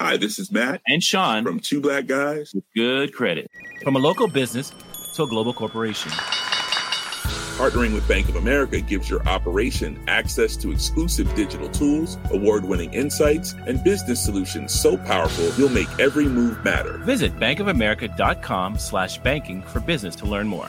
Hi, 0.00 0.16
this 0.16 0.38
is 0.38 0.52
Matt 0.52 0.80
and 0.86 1.02
Sean 1.02 1.42
from 1.42 1.58
Two 1.58 1.80
Black 1.80 2.06
Guys 2.06 2.54
with 2.54 2.62
Good 2.72 3.12
Credit. 3.12 3.50
From 3.82 3.96
a 3.96 3.98
local 3.98 4.28
business 4.28 4.72
to 5.14 5.24
a 5.24 5.26
global 5.26 5.52
corporation. 5.52 6.12
Partnering 6.12 7.92
with 7.94 8.06
Bank 8.06 8.28
of 8.28 8.36
America 8.36 8.80
gives 8.80 9.10
your 9.10 9.26
operation 9.26 10.00
access 10.06 10.56
to 10.58 10.70
exclusive 10.70 11.34
digital 11.34 11.68
tools, 11.68 12.16
award 12.30 12.64
winning 12.64 12.94
insights, 12.94 13.54
and 13.66 13.82
business 13.82 14.24
solutions 14.24 14.72
so 14.72 14.96
powerful 14.96 15.52
you'll 15.58 15.68
make 15.68 15.88
every 15.98 16.28
move 16.28 16.62
matter. 16.62 16.98
Visit 16.98 17.36
bankofamerica.com 17.36 18.78
slash 18.78 19.18
banking 19.18 19.62
for 19.62 19.80
business 19.80 20.14
to 20.14 20.26
learn 20.26 20.46
more. 20.46 20.68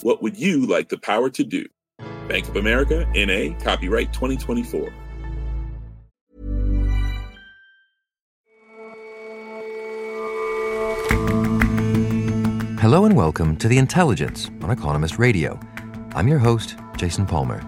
What 0.00 0.22
would 0.22 0.38
you 0.38 0.64
like 0.64 0.88
the 0.88 0.96
power 0.96 1.28
to 1.28 1.44
do? 1.44 1.66
Bank 2.26 2.48
of 2.48 2.56
America, 2.56 3.06
NA, 3.14 3.54
copyright 3.62 4.14
2024. 4.14 4.90
Hello 12.82 13.04
and 13.04 13.14
welcome 13.14 13.56
to 13.58 13.68
The 13.68 13.78
Intelligence 13.78 14.50
on 14.60 14.72
Economist 14.72 15.16
Radio. 15.16 15.60
I'm 16.16 16.26
your 16.26 16.40
host, 16.40 16.74
Jason 16.96 17.26
Palmer. 17.26 17.62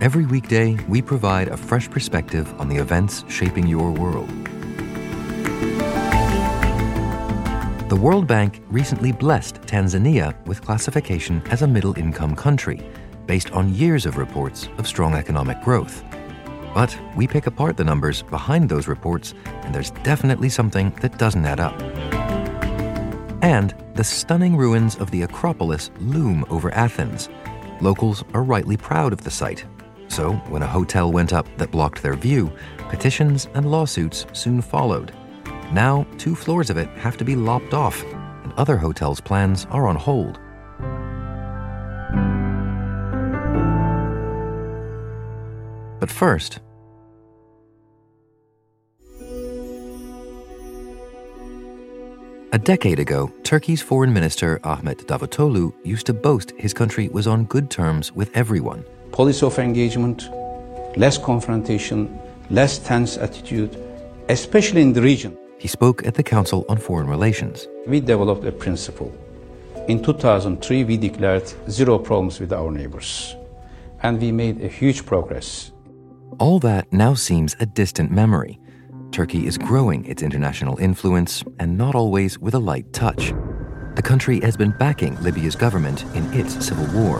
Every 0.00 0.26
weekday, 0.26 0.74
we 0.88 1.00
provide 1.00 1.46
a 1.46 1.56
fresh 1.56 1.88
perspective 1.88 2.52
on 2.60 2.68
the 2.68 2.74
events 2.74 3.22
shaping 3.28 3.68
your 3.68 3.92
world. 3.92 4.28
The 7.88 7.96
World 7.96 8.26
Bank 8.26 8.60
recently 8.70 9.12
blessed 9.12 9.62
Tanzania 9.68 10.34
with 10.46 10.62
classification 10.62 11.44
as 11.52 11.62
a 11.62 11.68
middle 11.68 11.96
income 11.96 12.34
country 12.34 12.84
based 13.26 13.52
on 13.52 13.72
years 13.72 14.04
of 14.04 14.16
reports 14.16 14.68
of 14.78 14.86
strong 14.88 15.14
economic 15.14 15.62
growth. 15.62 16.02
But 16.74 16.98
we 17.14 17.28
pick 17.28 17.46
apart 17.46 17.76
the 17.76 17.84
numbers 17.84 18.22
behind 18.22 18.68
those 18.68 18.88
reports, 18.88 19.32
and 19.62 19.72
there's 19.72 19.92
definitely 20.02 20.48
something 20.48 20.90
that 21.02 21.18
doesn't 21.18 21.46
add 21.46 21.60
up. 21.60 21.80
And 23.42 23.79
the 23.94 24.04
stunning 24.04 24.56
ruins 24.56 24.96
of 24.96 25.10
the 25.10 25.22
Acropolis 25.22 25.90
loom 26.00 26.44
over 26.48 26.72
Athens. 26.72 27.28
Locals 27.80 28.24
are 28.34 28.42
rightly 28.42 28.76
proud 28.76 29.12
of 29.12 29.22
the 29.22 29.30
site. 29.30 29.64
So, 30.08 30.32
when 30.48 30.62
a 30.62 30.66
hotel 30.66 31.12
went 31.12 31.32
up 31.32 31.46
that 31.56 31.70
blocked 31.70 32.02
their 32.02 32.14
view, 32.14 32.52
petitions 32.88 33.48
and 33.54 33.70
lawsuits 33.70 34.26
soon 34.32 34.60
followed. 34.60 35.14
Now, 35.72 36.06
two 36.18 36.34
floors 36.34 36.70
of 36.70 36.76
it 36.76 36.88
have 36.98 37.16
to 37.18 37.24
be 37.24 37.36
lopped 37.36 37.74
off, 37.74 38.02
and 38.42 38.52
other 38.54 38.76
hotels' 38.76 39.20
plans 39.20 39.66
are 39.70 39.86
on 39.86 39.96
hold. 39.96 40.40
But 46.00 46.10
first, 46.10 46.60
A 52.52 52.58
decade 52.58 52.98
ago, 52.98 53.32
Turkey's 53.44 53.80
Foreign 53.80 54.12
Minister 54.12 54.58
Ahmet 54.64 55.06
Davutoglu 55.06 55.72
used 55.84 56.06
to 56.06 56.12
boast 56.12 56.50
his 56.58 56.74
country 56.74 57.08
was 57.08 57.28
on 57.28 57.44
good 57.44 57.70
terms 57.70 58.10
with 58.12 58.36
everyone. 58.36 58.84
Policy 59.12 59.46
of 59.46 59.56
engagement, 59.60 60.28
less 60.96 61.16
confrontation, 61.16 62.18
less 62.50 62.80
tense 62.80 63.16
attitude, 63.16 63.78
especially 64.28 64.82
in 64.82 64.92
the 64.92 65.00
region. 65.00 65.38
He 65.58 65.68
spoke 65.68 66.04
at 66.04 66.14
the 66.14 66.24
Council 66.24 66.64
on 66.68 66.78
Foreign 66.78 67.06
Relations. 67.06 67.68
We 67.86 68.00
developed 68.00 68.44
a 68.44 68.50
principle. 68.50 69.14
In 69.86 70.02
2003, 70.02 70.82
we 70.82 70.96
declared 70.96 71.46
zero 71.70 72.00
problems 72.00 72.40
with 72.40 72.52
our 72.52 72.72
neighbors, 72.72 73.36
and 74.02 74.20
we 74.20 74.32
made 74.32 74.60
a 74.60 74.68
huge 74.68 75.06
progress. 75.06 75.70
All 76.40 76.58
that 76.60 76.92
now 76.92 77.14
seems 77.14 77.54
a 77.60 77.66
distant 77.66 78.10
memory. 78.10 78.58
Turkey 79.12 79.46
is 79.46 79.58
growing 79.58 80.04
its 80.04 80.22
international 80.22 80.78
influence, 80.78 81.42
and 81.58 81.76
not 81.76 81.94
always 81.94 82.38
with 82.38 82.54
a 82.54 82.58
light 82.58 82.92
touch. 82.92 83.32
The 83.96 84.02
country 84.02 84.40
has 84.40 84.56
been 84.56 84.70
backing 84.78 85.20
Libya's 85.20 85.56
government 85.56 86.04
in 86.14 86.32
its 86.32 86.64
civil 86.64 86.86
war. 86.98 87.18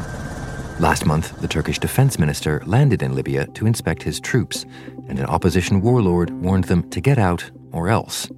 Last 0.79 1.05
month, 1.05 1.39
the 1.41 1.49
Turkish 1.49 1.79
defense 1.79 2.19
minister 2.19 2.63
landed 2.65 3.03
in 3.03 3.15
Libya 3.15 3.47
to 3.49 3.67
inspect 3.67 4.03
his 4.03 4.21
troops, 4.21 4.65
and 5.09 5.19
an 5.19 5.27
opposition 5.27 5.81
warlord 5.81 6.31
warned 6.31 6.65
them 6.65 6.89
to 6.91 7.01
get 7.01 7.19
out 7.19 7.51
or 7.73 7.89
else. 7.89 8.31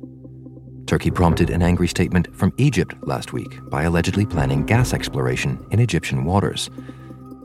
Turkey 0.86 1.10
prompted 1.10 1.50
an 1.50 1.62
angry 1.62 1.88
statement 1.88 2.34
from 2.34 2.52
Egypt 2.56 2.94
last 3.02 3.32
week 3.32 3.60
by 3.70 3.82
allegedly 3.82 4.26
planning 4.26 4.64
gas 4.64 4.92
exploration 4.92 5.64
in 5.70 5.78
Egyptian 5.78 6.24
waters. 6.24 6.70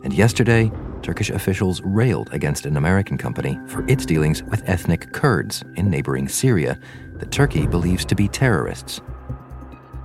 And 0.03 0.13
yesterday, 0.13 0.71
Turkish 1.01 1.29
officials 1.29 1.81
railed 1.81 2.29
against 2.31 2.65
an 2.65 2.77
American 2.77 3.17
company 3.17 3.59
for 3.67 3.85
its 3.87 4.05
dealings 4.05 4.43
with 4.43 4.67
ethnic 4.67 5.11
Kurds 5.13 5.63
in 5.75 5.89
neighboring 5.89 6.27
Syria 6.27 6.79
that 7.15 7.31
Turkey 7.31 7.67
believes 7.67 8.05
to 8.05 8.15
be 8.15 8.27
terrorists. 8.27 9.01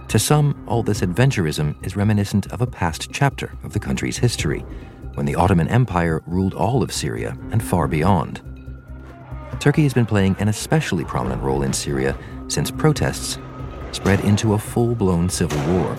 To 0.08 0.18
some, 0.18 0.62
all 0.68 0.82
this 0.82 1.00
adventurism 1.00 1.84
is 1.86 1.96
reminiscent 1.96 2.52
of 2.52 2.60
a 2.60 2.66
past 2.66 3.08
chapter 3.12 3.56
of 3.62 3.72
the 3.72 3.80
country's 3.80 4.18
history, 4.18 4.60
when 5.14 5.26
the 5.26 5.34
Ottoman 5.34 5.68
Empire 5.68 6.22
ruled 6.26 6.54
all 6.54 6.82
of 6.82 6.92
Syria 6.92 7.36
and 7.50 7.62
far 7.62 7.88
beyond. 7.88 8.42
Turkey 9.60 9.84
has 9.84 9.94
been 9.94 10.06
playing 10.06 10.36
an 10.38 10.48
especially 10.48 11.04
prominent 11.04 11.42
role 11.42 11.62
in 11.62 11.72
Syria 11.72 12.16
since 12.48 12.70
protests 12.70 13.38
spread 13.92 14.20
into 14.20 14.54
a 14.54 14.58
full 14.58 14.94
blown 14.94 15.28
civil 15.28 15.58
war. 15.72 15.96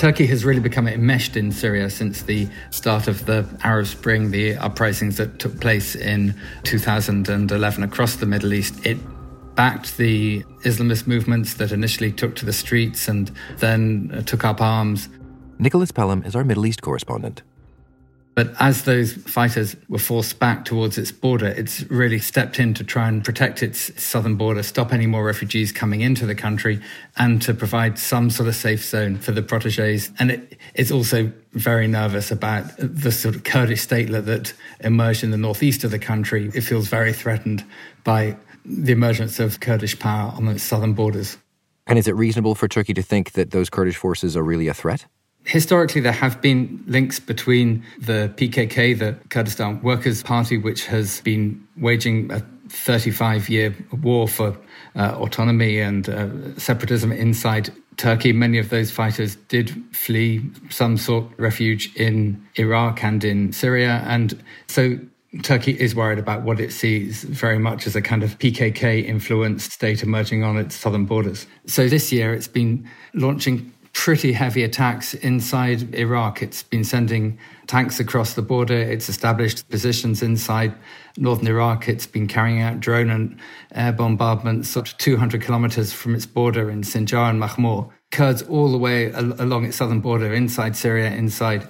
Turkey 0.00 0.24
has 0.24 0.46
really 0.46 0.60
become 0.62 0.88
enmeshed 0.88 1.36
in 1.36 1.52
Syria 1.52 1.90
since 1.90 2.22
the 2.22 2.48
start 2.70 3.06
of 3.06 3.26
the 3.26 3.46
Arab 3.62 3.84
Spring, 3.84 4.30
the 4.30 4.56
uprisings 4.56 5.18
that 5.18 5.38
took 5.38 5.60
place 5.60 5.94
in 5.94 6.34
2011 6.62 7.84
across 7.84 8.16
the 8.16 8.24
Middle 8.24 8.54
East. 8.54 8.86
It 8.86 8.96
backed 9.56 9.98
the 9.98 10.42
Islamist 10.64 11.06
movements 11.06 11.52
that 11.52 11.70
initially 11.70 12.12
took 12.12 12.34
to 12.36 12.46
the 12.46 12.52
streets 12.54 13.08
and 13.08 13.30
then 13.58 14.10
uh, 14.14 14.22
took 14.22 14.42
up 14.42 14.62
arms. 14.62 15.10
Nicholas 15.58 15.92
Pelham 15.92 16.22
is 16.22 16.34
our 16.34 16.44
Middle 16.44 16.64
East 16.64 16.80
correspondent. 16.80 17.42
But 18.34 18.54
as 18.60 18.84
those 18.84 19.12
fighters 19.12 19.76
were 19.88 19.98
forced 19.98 20.38
back 20.38 20.64
towards 20.64 20.96
its 20.96 21.10
border, 21.10 21.48
it's 21.48 21.82
really 21.90 22.20
stepped 22.20 22.58
in 22.60 22.74
to 22.74 22.84
try 22.84 23.08
and 23.08 23.24
protect 23.24 23.62
its 23.62 24.02
southern 24.02 24.36
border, 24.36 24.62
stop 24.62 24.92
any 24.92 25.06
more 25.06 25.24
refugees 25.24 25.72
coming 25.72 26.00
into 26.00 26.26
the 26.26 26.34
country, 26.34 26.80
and 27.16 27.42
to 27.42 27.52
provide 27.52 27.98
some 27.98 28.30
sort 28.30 28.48
of 28.48 28.54
safe 28.54 28.84
zone 28.84 29.18
for 29.18 29.32
the 29.32 29.42
proteges. 29.42 30.10
And 30.18 30.30
it, 30.30 30.58
it's 30.74 30.90
also 30.90 31.32
very 31.52 31.88
nervous 31.88 32.30
about 32.30 32.70
the 32.78 33.10
sort 33.10 33.34
of 33.34 33.42
Kurdish 33.42 33.86
statelet 33.86 34.24
that 34.26 34.54
emerged 34.80 35.24
in 35.24 35.32
the 35.32 35.36
northeast 35.36 35.82
of 35.82 35.90
the 35.90 35.98
country. 35.98 36.50
It 36.54 36.62
feels 36.62 36.88
very 36.88 37.12
threatened 37.12 37.64
by 38.04 38.36
the 38.64 38.92
emergence 38.92 39.40
of 39.40 39.58
Kurdish 39.58 39.98
power 39.98 40.32
on 40.36 40.46
its 40.48 40.62
southern 40.62 40.92
borders. 40.92 41.36
And 41.86 41.98
is 41.98 42.06
it 42.06 42.14
reasonable 42.14 42.54
for 42.54 42.68
Turkey 42.68 42.94
to 42.94 43.02
think 43.02 43.32
that 43.32 43.50
those 43.50 43.68
Kurdish 43.68 43.96
forces 43.96 44.36
are 44.36 44.44
really 44.44 44.68
a 44.68 44.74
threat? 44.74 45.06
Historically, 45.44 46.00
there 46.00 46.12
have 46.12 46.40
been 46.40 46.84
links 46.86 47.18
between 47.18 47.84
the 47.98 48.32
PKK, 48.36 48.98
the 48.98 49.16
Kurdistan 49.30 49.80
Workers' 49.82 50.22
Party, 50.22 50.58
which 50.58 50.86
has 50.86 51.20
been 51.22 51.66
waging 51.76 52.30
a 52.30 52.40
35 52.68 53.48
year 53.48 53.74
war 54.02 54.28
for 54.28 54.56
uh, 54.94 55.16
autonomy 55.16 55.80
and 55.80 56.08
uh, 56.08 56.56
separatism 56.56 57.10
inside 57.10 57.70
Turkey. 57.96 58.32
Many 58.32 58.58
of 58.58 58.70
those 58.70 58.90
fighters 58.90 59.36
did 59.48 59.70
flee, 59.94 60.42
some 60.68 60.96
sought 60.96 61.30
refuge 61.36 61.94
in 61.96 62.46
Iraq 62.56 63.02
and 63.02 63.22
in 63.24 63.52
Syria. 63.52 64.02
And 64.06 64.42
so 64.68 64.98
Turkey 65.42 65.72
is 65.72 65.94
worried 65.94 66.18
about 66.18 66.42
what 66.42 66.60
it 66.60 66.72
sees 66.72 67.24
very 67.24 67.58
much 67.58 67.86
as 67.86 67.94
a 67.94 68.02
kind 68.02 68.22
of 68.22 68.38
PKK 68.38 69.04
influenced 69.04 69.72
state 69.72 70.02
emerging 70.02 70.44
on 70.44 70.56
its 70.56 70.74
southern 70.74 71.06
borders. 71.06 71.46
So 71.66 71.88
this 71.88 72.10
year 72.10 72.32
it's 72.32 72.48
been 72.48 72.88
launching 73.14 73.72
pretty 73.92 74.32
heavy 74.32 74.62
attacks 74.62 75.14
inside 75.14 75.94
Iraq. 75.94 76.42
It's 76.42 76.62
been 76.62 76.84
sending 76.84 77.38
tanks 77.66 78.00
across 78.00 78.34
the 78.34 78.42
border. 78.42 78.74
It's 78.74 79.08
established 79.08 79.68
positions 79.68 80.22
inside 80.22 80.74
northern 81.16 81.48
Iraq. 81.48 81.88
It's 81.88 82.06
been 82.06 82.26
carrying 82.26 82.60
out 82.60 82.80
drone 82.80 83.10
and 83.10 83.38
air 83.74 83.92
bombardments 83.92 84.76
up 84.76 84.86
to 84.86 84.96
200 84.96 85.42
kilometers 85.42 85.92
from 85.92 86.14
its 86.14 86.26
border 86.26 86.70
in 86.70 86.82
Sinjar 86.82 87.30
and 87.30 87.40
Mahmur. 87.40 87.90
Kurds 88.10 88.42
all 88.42 88.72
the 88.72 88.78
way 88.78 89.10
along 89.12 89.66
its 89.66 89.76
southern 89.76 90.00
border, 90.00 90.32
inside 90.32 90.76
Syria, 90.76 91.10
inside 91.10 91.66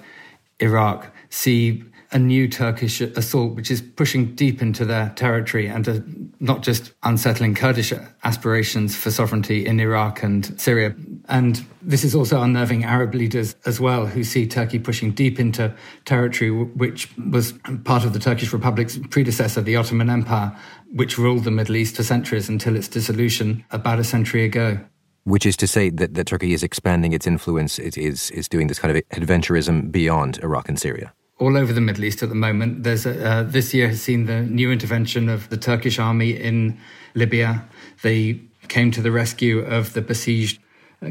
Iraq, 0.59 1.13
see 1.29 1.83
a 2.11 2.19
new 2.19 2.47
Turkish 2.47 2.99
assault, 2.99 3.55
which 3.55 3.71
is 3.71 3.81
pushing 3.81 4.35
deep 4.35 4.61
into 4.61 4.83
their 4.83 5.09
territory 5.15 5.67
and 5.67 5.87
uh, 5.87 5.99
not 6.39 6.61
just 6.61 6.91
unsettling 7.03 7.55
Kurdish 7.55 7.93
aspirations 8.23 8.95
for 8.95 9.11
sovereignty 9.11 9.65
in 9.65 9.79
Iraq 9.79 10.21
and 10.21 10.59
Syria. 10.59 10.93
And 11.29 11.65
this 11.81 12.03
is 12.03 12.13
also 12.13 12.41
unnerving 12.41 12.83
Arab 12.83 13.13
leaders 13.13 13.55
as 13.65 13.79
well, 13.79 14.07
who 14.07 14.23
see 14.23 14.45
Turkey 14.45 14.77
pushing 14.77 15.11
deep 15.11 15.39
into 15.39 15.73
territory 16.03 16.51
which 16.51 17.09
was 17.29 17.53
part 17.85 18.03
of 18.03 18.11
the 18.11 18.19
Turkish 18.19 18.51
Republic's 18.51 18.99
predecessor, 19.09 19.61
the 19.61 19.77
Ottoman 19.77 20.09
Empire, 20.09 20.55
which 20.93 21.17
ruled 21.17 21.45
the 21.45 21.51
Middle 21.51 21.77
East 21.77 21.95
for 21.95 22.03
centuries 22.03 22.49
until 22.49 22.75
its 22.75 22.89
dissolution 22.89 23.63
about 23.71 23.99
a 23.99 24.03
century 24.03 24.43
ago. 24.43 24.79
Which 25.23 25.45
is 25.45 25.55
to 25.57 25.67
say 25.67 25.91
that, 25.91 26.15
that 26.15 26.27
Turkey 26.27 26.51
is 26.51 26.63
expanding 26.63 27.13
its 27.13 27.27
influence, 27.27 27.79
it 27.79 27.97
is, 27.97 28.31
is 28.31 28.49
doing 28.49 28.67
this 28.67 28.79
kind 28.79 28.97
of 28.97 29.03
adventurism 29.09 29.91
beyond 29.91 30.39
Iraq 30.39 30.67
and 30.67 30.79
Syria 30.79 31.13
all 31.41 31.57
over 31.57 31.73
the 31.73 31.81
Middle 31.81 32.05
East 32.05 32.21
at 32.21 32.29
the 32.29 32.35
moment. 32.35 32.83
There's 32.83 33.07
a, 33.07 33.27
uh, 33.27 33.43
this 33.43 33.73
year 33.73 33.87
has 33.87 34.01
seen 34.01 34.27
the 34.27 34.43
new 34.43 34.71
intervention 34.71 35.27
of 35.27 35.49
the 35.49 35.57
Turkish 35.57 35.97
army 35.97 36.29
in 36.29 36.77
Libya. 37.15 37.65
They 38.03 38.39
came 38.67 38.91
to 38.91 39.01
the 39.01 39.11
rescue 39.11 39.59
of 39.59 39.93
the 39.93 40.01
besieged 40.01 40.59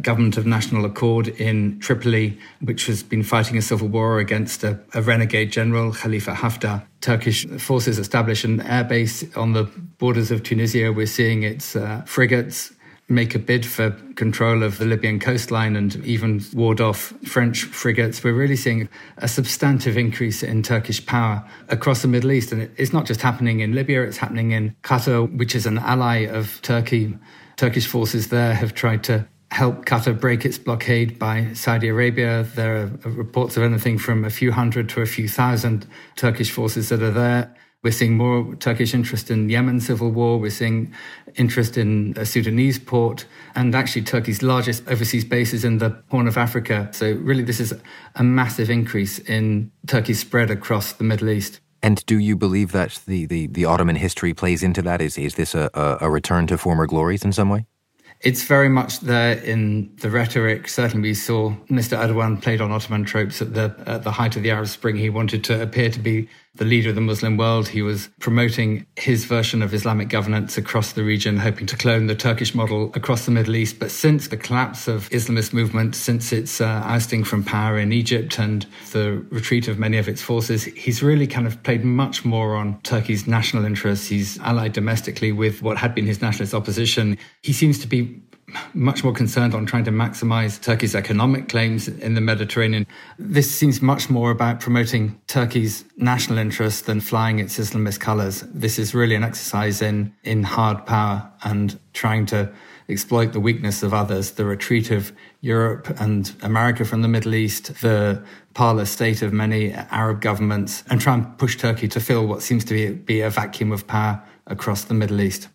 government 0.02 0.36
of 0.36 0.46
national 0.46 0.84
accord 0.84 1.26
in 1.26 1.80
Tripoli, 1.80 2.38
which 2.60 2.86
has 2.86 3.02
been 3.02 3.24
fighting 3.24 3.58
a 3.58 3.62
civil 3.62 3.88
war 3.88 4.20
against 4.20 4.62
a, 4.62 4.78
a, 4.94 5.02
renegade 5.02 5.50
general, 5.50 5.92
Khalifa 5.92 6.32
Haftar. 6.32 6.84
Turkish 7.00 7.44
forces 7.58 7.98
established 7.98 8.44
an 8.44 8.60
airbase 8.60 9.36
on 9.36 9.52
the 9.52 9.64
borders 9.98 10.30
of 10.30 10.44
Tunisia. 10.44 10.92
We're 10.92 11.06
seeing 11.06 11.42
its 11.42 11.74
uh, 11.74 12.02
frigates 12.06 12.72
make 13.10 13.34
a 13.34 13.38
bid 13.38 13.66
for 13.66 13.90
control 14.14 14.62
of 14.62 14.78
the 14.78 14.84
Libyan 14.84 15.18
coastline 15.18 15.76
and 15.76 15.96
even 16.06 16.42
ward 16.54 16.80
off 16.80 17.12
French 17.24 17.64
frigates. 17.64 18.22
We're 18.22 18.34
really 18.34 18.56
seeing 18.56 18.88
a 19.18 19.28
substantive 19.28 19.96
increase 19.96 20.42
in 20.42 20.62
Turkish 20.62 21.04
power 21.04 21.44
across 21.68 22.02
the 22.02 22.08
Middle 22.08 22.30
East. 22.30 22.52
And 22.52 22.70
it's 22.76 22.92
not 22.92 23.06
just 23.06 23.20
happening 23.20 23.60
in 23.60 23.72
Libya, 23.72 24.02
it's 24.02 24.18
happening 24.18 24.52
in 24.52 24.76
Qatar, 24.82 25.36
which 25.36 25.54
is 25.54 25.66
an 25.66 25.78
ally 25.78 26.18
of 26.18 26.62
Turkey. 26.62 27.18
Turkish 27.56 27.86
forces 27.86 28.28
there 28.28 28.54
have 28.54 28.74
tried 28.74 29.04
to 29.04 29.26
help 29.50 29.84
Qatar 29.84 30.18
break 30.18 30.44
its 30.44 30.58
blockade 30.58 31.18
by 31.18 31.52
Saudi 31.54 31.88
Arabia. 31.88 32.44
There 32.54 32.76
are 32.76 33.10
reports 33.10 33.56
of 33.56 33.64
anything 33.64 33.98
from 33.98 34.24
a 34.24 34.30
few 34.30 34.52
hundred 34.52 34.88
to 34.90 35.02
a 35.02 35.06
few 35.06 35.28
thousand 35.28 35.86
Turkish 36.16 36.50
forces 36.50 36.88
that 36.90 37.02
are 37.02 37.10
there. 37.10 37.54
We're 37.82 37.92
seeing 37.92 38.18
more 38.18 38.54
Turkish 38.56 38.92
interest 38.92 39.30
in 39.30 39.48
Yemen 39.48 39.80
civil 39.80 40.10
war. 40.10 40.38
We're 40.38 40.50
seeing 40.50 40.92
interest 41.36 41.78
in 41.78 42.12
a 42.18 42.26
Sudanese 42.26 42.78
port 42.78 43.24
and 43.54 43.74
actually 43.74 44.02
Turkey's 44.02 44.42
largest 44.42 44.86
overseas 44.86 45.24
bases 45.24 45.64
in 45.64 45.78
the 45.78 46.02
Horn 46.10 46.28
of 46.28 46.36
Africa. 46.36 46.90
So 46.92 47.12
really, 47.12 47.42
this 47.42 47.58
is 47.58 47.72
a 48.16 48.22
massive 48.22 48.68
increase 48.68 49.18
in 49.20 49.72
Turkey's 49.86 50.20
spread 50.20 50.50
across 50.50 50.92
the 50.92 51.04
Middle 51.04 51.30
East. 51.30 51.60
And 51.82 52.04
do 52.04 52.18
you 52.18 52.36
believe 52.36 52.72
that 52.72 53.00
the, 53.06 53.24
the, 53.24 53.46
the 53.46 53.64
Ottoman 53.64 53.96
history 53.96 54.34
plays 54.34 54.62
into 54.62 54.82
that? 54.82 55.00
Is, 55.00 55.16
is 55.16 55.36
this 55.36 55.54
a, 55.54 55.70
a 56.02 56.10
return 56.10 56.46
to 56.48 56.58
former 56.58 56.86
glories 56.86 57.24
in 57.24 57.32
some 57.32 57.48
way? 57.48 57.64
It's 58.20 58.42
very 58.42 58.68
much 58.68 59.00
there 59.00 59.38
in 59.38 59.96
the 60.02 60.10
rhetoric. 60.10 60.68
Certainly, 60.68 61.08
we 61.08 61.14
saw 61.14 61.54
Mr. 61.70 61.96
Erdogan 61.96 62.42
played 62.42 62.60
on 62.60 62.70
Ottoman 62.70 63.04
tropes 63.04 63.40
at 63.40 63.54
the 63.54 63.74
at 63.86 64.02
the 64.02 64.10
height 64.10 64.36
of 64.36 64.42
the 64.42 64.50
Arab 64.50 64.68
Spring. 64.68 64.96
He 64.96 65.08
wanted 65.08 65.42
to 65.44 65.62
appear 65.62 65.88
to 65.88 65.98
be 65.98 66.28
the 66.54 66.64
leader 66.64 66.88
of 66.88 66.94
the 66.94 67.00
Muslim 67.00 67.36
world. 67.36 67.68
He 67.68 67.82
was 67.82 68.10
promoting 68.20 68.86
his 68.96 69.24
version 69.24 69.62
of 69.62 69.72
Islamic 69.72 70.08
governance 70.08 70.58
across 70.58 70.92
the 70.92 71.04
region, 71.04 71.38
hoping 71.38 71.66
to 71.66 71.76
clone 71.76 72.06
the 72.06 72.14
Turkish 72.14 72.54
model 72.54 72.90
across 72.94 73.24
the 73.24 73.30
Middle 73.30 73.56
East. 73.56 73.78
But 73.78 73.90
since 73.90 74.28
the 74.28 74.36
collapse 74.36 74.88
of 74.88 75.08
Islamist 75.10 75.52
movement, 75.52 75.94
since 75.94 76.32
its 76.32 76.60
uh, 76.60 76.82
ousting 76.84 77.24
from 77.24 77.44
power 77.44 77.78
in 77.78 77.92
Egypt 77.92 78.38
and 78.38 78.66
the 78.92 79.24
retreat 79.30 79.68
of 79.68 79.78
many 79.78 79.96
of 79.98 80.08
its 80.08 80.22
forces, 80.22 80.64
he's 80.64 81.02
really 81.02 81.26
kind 81.26 81.46
of 81.46 81.62
played 81.62 81.84
much 81.84 82.24
more 82.24 82.56
on 82.56 82.80
Turkey's 82.82 83.26
national 83.26 83.64
interests. 83.64 84.08
He's 84.08 84.38
allied 84.40 84.72
domestically 84.72 85.32
with 85.32 85.62
what 85.62 85.78
had 85.78 85.94
been 85.94 86.06
his 86.06 86.20
nationalist 86.20 86.54
opposition. 86.54 87.16
He 87.42 87.52
seems 87.52 87.78
to 87.78 87.86
be 87.86 88.20
much 88.74 89.04
more 89.04 89.12
concerned 89.12 89.54
on 89.54 89.66
trying 89.66 89.84
to 89.84 89.90
maximize 89.90 90.60
Turkey's 90.60 90.94
economic 90.94 91.48
claims 91.48 91.88
in 91.88 92.14
the 92.14 92.20
Mediterranean. 92.20 92.86
This 93.18 93.50
seems 93.50 93.82
much 93.82 94.10
more 94.10 94.30
about 94.30 94.60
promoting 94.60 95.20
Turkey's 95.26 95.84
national 95.96 96.38
interests 96.38 96.82
than 96.82 97.00
flying 97.00 97.38
its 97.38 97.58
Islamist 97.58 98.00
colors. 98.00 98.42
This 98.52 98.78
is 98.78 98.94
really 98.94 99.14
an 99.14 99.24
exercise 99.24 99.82
in, 99.82 100.14
in 100.24 100.42
hard 100.42 100.86
power 100.86 101.30
and 101.42 101.78
trying 101.92 102.26
to 102.26 102.52
exploit 102.88 103.32
the 103.32 103.40
weakness 103.40 103.82
of 103.82 103.94
others, 103.94 104.32
the 104.32 104.44
retreat 104.44 104.90
of 104.90 105.12
Europe 105.40 105.88
and 106.00 106.34
America 106.42 106.84
from 106.84 107.02
the 107.02 107.08
Middle 107.08 107.34
East, 107.34 107.80
the 107.80 108.22
parlous 108.54 108.90
state 108.90 109.22
of 109.22 109.32
many 109.32 109.72
Arab 109.72 110.20
governments, 110.20 110.82
and 110.90 111.00
try 111.00 111.14
and 111.14 111.38
push 111.38 111.56
Turkey 111.56 111.88
to 111.88 112.00
fill 112.00 112.26
what 112.26 112.42
seems 112.42 112.64
to 112.64 112.74
be, 112.74 112.90
be 112.90 113.20
a 113.20 113.30
vacuum 113.30 113.72
of 113.72 113.86
power 113.86 114.22
across 114.46 114.84
the 114.84 114.94
Middle 114.94 115.20
East. 115.20 115.48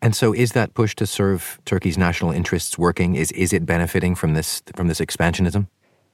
And 0.00 0.14
so, 0.14 0.32
is 0.32 0.52
that 0.52 0.74
push 0.74 0.94
to 0.96 1.06
serve 1.06 1.58
Turkey's 1.64 1.98
national 1.98 2.30
interests 2.32 2.78
working? 2.78 3.14
Is 3.14 3.32
is 3.32 3.52
it 3.52 3.66
benefiting 3.66 4.14
from 4.14 4.34
this 4.34 4.62
from 4.74 4.88
this 4.88 5.00
expansionism? 5.00 5.66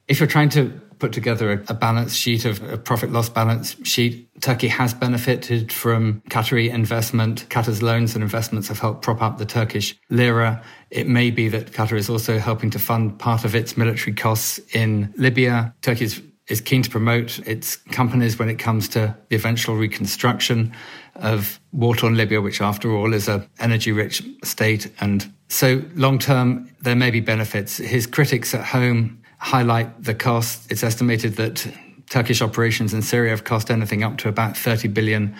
If 0.06 0.20
you're 0.20 0.26
trying 0.26 0.50
to 0.50 0.68
put 0.98 1.12
together 1.12 1.52
a, 1.52 1.72
a 1.72 1.74
balance 1.74 2.14
sheet 2.14 2.44
of 2.44 2.62
a 2.62 2.76
profit 2.76 3.10
loss 3.10 3.28
balance 3.30 3.76
sheet, 3.84 4.28
Turkey 4.42 4.68
has 4.68 4.92
benefited 4.92 5.72
from 5.72 6.22
Qatari 6.28 6.70
investment. 6.70 7.46
Qatar's 7.48 7.82
loans 7.82 8.14
and 8.14 8.22
investments 8.22 8.68
have 8.68 8.78
helped 8.78 9.02
prop 9.02 9.22
up 9.22 9.38
the 9.38 9.46
Turkish 9.46 9.98
lira. 10.10 10.62
It 10.90 11.08
may 11.08 11.30
be 11.30 11.48
that 11.48 11.72
Qatar 11.72 11.96
is 11.96 12.10
also 12.10 12.38
helping 12.38 12.70
to 12.70 12.78
fund 12.78 13.18
part 13.18 13.44
of 13.44 13.54
its 13.54 13.76
military 13.76 14.14
costs 14.14 14.60
in 14.74 15.12
Libya. 15.16 15.74
Turkey 15.80 16.08
is, 16.48 16.60
keen 16.60 16.82
to 16.82 16.90
promote 16.90 17.38
its 17.46 17.76
companies 17.76 18.38
when 18.38 18.48
it 18.48 18.58
comes 18.58 18.88
to 18.88 19.16
the 19.28 19.36
eventual 19.36 19.76
reconstruction 19.76 20.74
of 21.16 21.60
war-torn 21.72 22.16
Libya, 22.16 22.40
which 22.40 22.60
after 22.60 22.92
all 22.92 23.14
is 23.14 23.28
a 23.28 23.48
energy-rich 23.60 24.22
state. 24.42 24.90
And 25.00 25.32
so 25.48 25.82
long 25.94 26.18
term, 26.18 26.70
there 26.80 26.96
may 26.96 27.10
be 27.10 27.20
benefits. 27.20 27.78
His 27.78 28.06
critics 28.06 28.54
at 28.54 28.64
home 28.64 29.22
highlight 29.38 30.02
the 30.02 30.14
cost. 30.14 30.70
It's 30.70 30.82
estimated 30.82 31.36
that 31.36 31.66
Turkish 32.10 32.42
operations 32.42 32.94
in 32.94 33.02
Syria 33.02 33.30
have 33.30 33.44
cost 33.44 33.70
anything 33.70 34.02
up 34.02 34.18
to 34.18 34.28
about 34.28 34.54
$30 34.54 34.92
billion. 34.92 35.34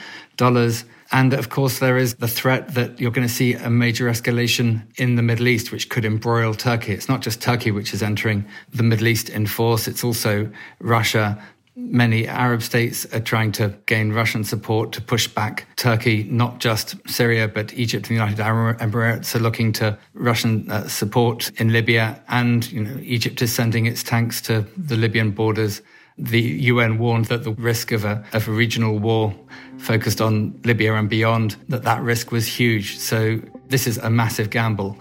And 1.13 1.35
of 1.35 1.49
course, 1.49 1.79
there 1.79 1.97
is 1.97 2.15
the 2.15 2.27
threat 2.29 2.75
that 2.75 2.99
you're 3.01 3.11
going 3.11 3.27
to 3.27 3.33
see 3.33 3.55
a 3.55 3.71
major 3.71 4.07
escalation 4.07 4.83
in 4.97 5.15
the 5.17 5.23
Middle 5.23 5.47
East, 5.47 5.71
which 5.71 5.89
could 5.89 6.05
embroil 6.05 6.55
Turkey. 6.55 6.93
It's 6.93 7.09
not 7.09 7.21
just 7.21 7.41
Turkey 7.41 7.71
which 7.71 7.95
is 7.95 8.03
entering 8.03 8.45
the 8.73 8.83
Middle 8.83 9.07
East 9.07 9.29
in 9.29 9.47
force. 9.47 9.87
It's 9.87 10.03
also 10.03 10.51
Russia, 10.81 11.41
Many 11.77 12.29
Arab 12.29 12.63
states 12.63 13.05
are 13.13 13.21
trying 13.21 13.51
to 13.53 13.75
gain 13.87 14.13
Russian 14.13 14.45
support 14.45 14.93
to 14.93 15.01
push 15.01 15.27
back 15.27 15.67
Turkey, 15.75 16.23
not 16.23 16.61
just 16.61 16.95
Syria, 17.11 17.49
but 17.49 17.75
Egypt 17.75 18.09
and 18.09 18.17
the 18.17 18.23
United 18.23 18.39
Arab 18.39 18.79
Emirates 18.79 19.35
are 19.35 19.41
looking 19.41 19.73
to 19.75 19.99
Russian 20.13 20.71
uh, 20.71 20.87
support 20.87 21.51
in 21.61 21.73
Libya. 21.73 22.23
And 22.29 22.71
you 22.71 22.85
know, 22.85 22.97
Egypt 23.03 23.43
is 23.43 23.53
sending 23.53 23.87
its 23.87 24.05
tanks 24.05 24.41
to 24.43 24.65
the 24.77 24.95
Libyan 24.95 25.33
borders. 25.33 25.83
The 26.17 26.41
UN 26.41 26.99
warned 26.99 27.25
that 27.27 27.43
the 27.43 27.53
risk 27.53 27.91
of 27.91 28.05
a, 28.05 28.25
of 28.33 28.47
a 28.47 28.51
regional 28.53 28.99
war 28.99 29.35
focused 29.79 30.21
on 30.21 30.61
Libya 30.65 30.95
and 30.95 31.09
beyond, 31.09 31.57
that 31.69 31.83
that 31.83 32.03
risk 32.03 32.31
was 32.31 32.47
huge. 32.47 32.99
So 32.99 33.41
this 33.69 33.87
is 33.87 33.99
a 33.99 34.11
massive 34.11 34.51
gamble. 34.51 34.97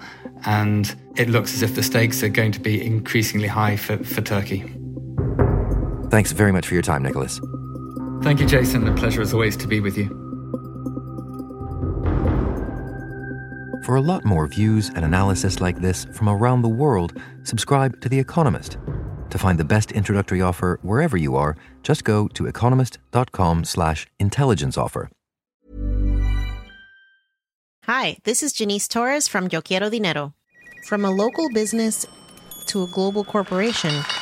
And 0.45 0.95
it 1.15 1.29
looks 1.29 1.53
as 1.53 1.61
if 1.61 1.75
the 1.75 1.83
stakes 1.83 2.23
are 2.23 2.29
going 2.29 2.51
to 2.53 2.59
be 2.59 2.83
increasingly 2.83 3.47
high 3.47 3.77
for, 3.77 3.97
for 4.03 4.21
Turkey. 4.21 4.63
Thanks 6.09 6.31
very 6.31 6.51
much 6.51 6.67
for 6.67 6.73
your 6.73 6.83
time, 6.83 7.03
Nicholas. 7.03 7.39
Thank 8.23 8.39
you, 8.39 8.47
Jason. 8.47 8.87
A 8.87 8.93
pleasure 8.95 9.21
as 9.21 9.33
always 9.33 9.55
to 9.57 9.67
be 9.67 9.79
with 9.79 9.97
you. 9.97 10.07
For 13.85 13.95
a 13.95 14.01
lot 14.01 14.23
more 14.23 14.47
views 14.47 14.89
and 14.95 15.03
analysis 15.03 15.59
like 15.59 15.81
this 15.81 16.05
from 16.13 16.29
around 16.29 16.61
the 16.61 16.69
world, 16.69 17.21
subscribe 17.43 17.99
to 18.01 18.09
The 18.09 18.17
Economist. 18.17 18.77
To 19.33 19.37
find 19.37 19.59
the 19.59 19.65
best 19.65 19.91
introductory 19.91 20.41
offer 20.41 20.79
wherever 20.81 21.17
you 21.17 21.35
are, 21.35 21.57
just 21.81 22.03
go 22.03 22.27
to 22.29 22.45
economist.com 22.45 23.65
slash 23.65 24.07
intelligence 24.19 24.77
offer. 24.77 25.09
Hi, 27.85 28.17
this 28.23 28.41
is 28.41 28.53
Janice 28.53 28.87
Torres 28.87 29.27
from 29.27 29.49
Yo 29.51 29.61
Quiero 29.61 29.89
Dinero. 29.89 30.33
From 30.87 31.03
a 31.03 31.11
local 31.11 31.49
business 31.53 32.05
to 32.67 32.83
a 32.83 32.87
global 32.87 33.23
corporation– 33.23 34.03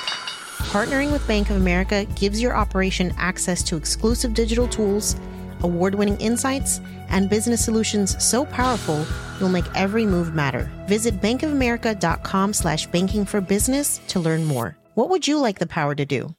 Partnering 0.71 1.11
with 1.11 1.27
Bank 1.27 1.49
of 1.49 1.57
America 1.57 2.05
gives 2.15 2.41
your 2.41 2.55
operation 2.55 3.13
access 3.17 3.61
to 3.63 3.75
exclusive 3.75 4.33
digital 4.33 4.69
tools, 4.69 5.17
award 5.63 5.95
winning 5.95 6.15
insights, 6.21 6.79
and 7.09 7.29
business 7.29 7.65
solutions 7.65 8.15
so 8.23 8.45
powerful 8.45 9.05
you'll 9.39 9.49
make 9.49 9.65
every 9.75 10.05
move 10.05 10.33
matter. 10.33 10.71
Visit 10.87 11.19
bankofamerica.com 11.19 12.53
slash 12.53 12.87
banking 12.87 13.25
for 13.25 13.41
business 13.41 13.99
to 14.07 14.21
learn 14.21 14.45
more. 14.45 14.77
What 14.93 15.09
would 15.09 15.25
you 15.25 15.39
like 15.39 15.59
the 15.59 15.67
power 15.67 15.95
to 15.95 16.05
do? 16.05 16.35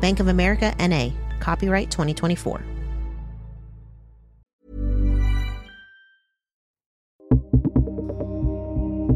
Bank 0.00 0.20
of 0.20 0.28
America 0.28 0.72
NA, 0.78 1.10
copyright 1.40 1.90
2024. 1.90 2.62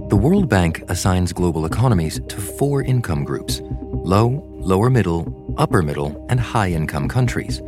The 0.09 0.17
World 0.17 0.49
Bank 0.49 0.83
assigns 0.89 1.33
global 1.33 1.67
economies 1.67 2.21
to 2.29 2.37
four 2.37 2.83
income 2.83 3.23
groups 3.23 3.61
low, 3.63 4.43
lower 4.59 4.91
middle, 4.91 5.55
upper 5.57 5.81
middle, 5.81 6.27
and 6.29 6.41
high 6.41 6.71
income 6.71 7.09
countries. 7.09 7.63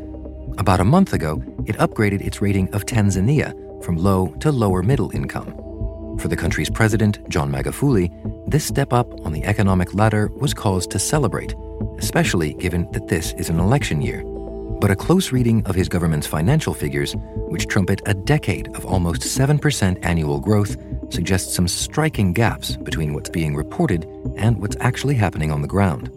About 0.59 0.81
a 0.81 0.85
month 0.85 1.13
ago, 1.13 1.41
it 1.67 1.77
upgraded 1.77 2.21
its 2.23 2.43
rating 2.43 2.69
of 2.75 2.85
Tanzania 2.85 3.55
from 3.85 3.97
low 3.97 4.35
to 4.41 4.51
lower 4.51 4.83
middle 4.83 5.11
income. 5.15 5.55
For 6.19 6.29
the 6.29 6.37
country's 6.37 6.69
president, 6.69 7.21
John 7.29 7.53
Magufuli, 7.53 8.11
this 8.51 8.65
step 8.65 8.93
up 8.93 9.09
on 9.25 9.33
the 9.33 9.45
economic 9.45 9.95
ladder 9.95 10.29
was 10.35 10.53
cause 10.53 10.85
to 10.89 10.99
celebrate, 10.99 11.55
especially 11.99 12.55
given 12.55 12.91
that 12.91 13.07
this 13.07 13.33
is 13.35 13.49
an 13.49 13.61
election 13.61 14.03
year. 14.03 14.25
But 14.81 14.91
a 14.91 14.97
close 14.97 15.31
reading 15.31 15.65
of 15.67 15.77
his 15.77 15.89
government's 15.89 16.27
financial 16.27 16.75
figures, 16.75 17.15
which 17.37 17.69
trumpet 17.69 18.03
a 18.07 18.15
decade 18.15 18.67
of 18.77 18.85
almost 18.85 19.23
7% 19.23 19.99
annual 20.03 20.41
growth, 20.41 20.77
suggests 21.11 21.55
some 21.55 21.69
striking 21.69 22.33
gaps 22.33 22.77
between 22.77 23.15
what's 23.15 23.31
being 23.31 23.55
reported 23.55 24.05
and 24.37 24.61
what's 24.61 24.77
actually 24.81 25.15
happening 25.15 25.53
on 25.53 25.63
the 25.63 25.69
ground. 25.69 26.11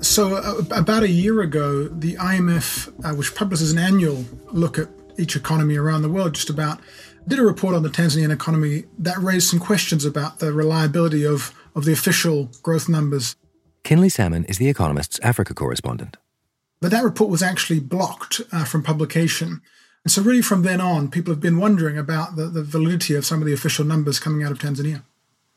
So, 0.00 0.36
uh, 0.36 0.62
about 0.72 1.04
a 1.04 1.08
year 1.08 1.42
ago, 1.42 1.88
the 1.88 2.16
IMF, 2.16 2.88
uh, 3.04 3.14
which 3.14 3.34
publishes 3.34 3.70
an 3.70 3.78
annual 3.78 4.24
look 4.52 4.78
at 4.78 4.88
each 5.16 5.36
economy 5.36 5.76
around 5.76 6.02
the 6.02 6.08
world, 6.08 6.34
just 6.34 6.50
about 6.50 6.80
did 7.28 7.38
a 7.38 7.42
report 7.42 7.74
on 7.74 7.82
the 7.82 7.88
Tanzanian 7.88 8.32
economy 8.32 8.84
that 8.98 9.18
raised 9.18 9.48
some 9.48 9.58
questions 9.58 10.04
about 10.04 10.38
the 10.38 10.52
reliability 10.52 11.26
of, 11.26 11.52
of 11.74 11.84
the 11.84 11.92
official 11.92 12.50
growth 12.62 12.88
numbers. 12.88 13.36
Kinley 13.82 14.08
Salmon 14.08 14.44
is 14.44 14.58
The 14.58 14.68
Economist's 14.68 15.20
Africa 15.22 15.54
correspondent. 15.54 16.16
But 16.80 16.90
that 16.90 17.04
report 17.04 17.30
was 17.30 17.42
actually 17.42 17.80
blocked 17.80 18.40
uh, 18.52 18.64
from 18.64 18.82
publication. 18.82 19.62
And 20.04 20.12
so, 20.12 20.22
really, 20.22 20.42
from 20.42 20.62
then 20.62 20.80
on, 20.80 21.10
people 21.10 21.32
have 21.32 21.40
been 21.40 21.58
wondering 21.58 21.98
about 21.98 22.36
the, 22.36 22.46
the 22.46 22.62
validity 22.62 23.14
of 23.14 23.24
some 23.24 23.40
of 23.40 23.46
the 23.46 23.52
official 23.52 23.84
numbers 23.84 24.20
coming 24.20 24.44
out 24.44 24.52
of 24.52 24.58
Tanzania. 24.58 25.02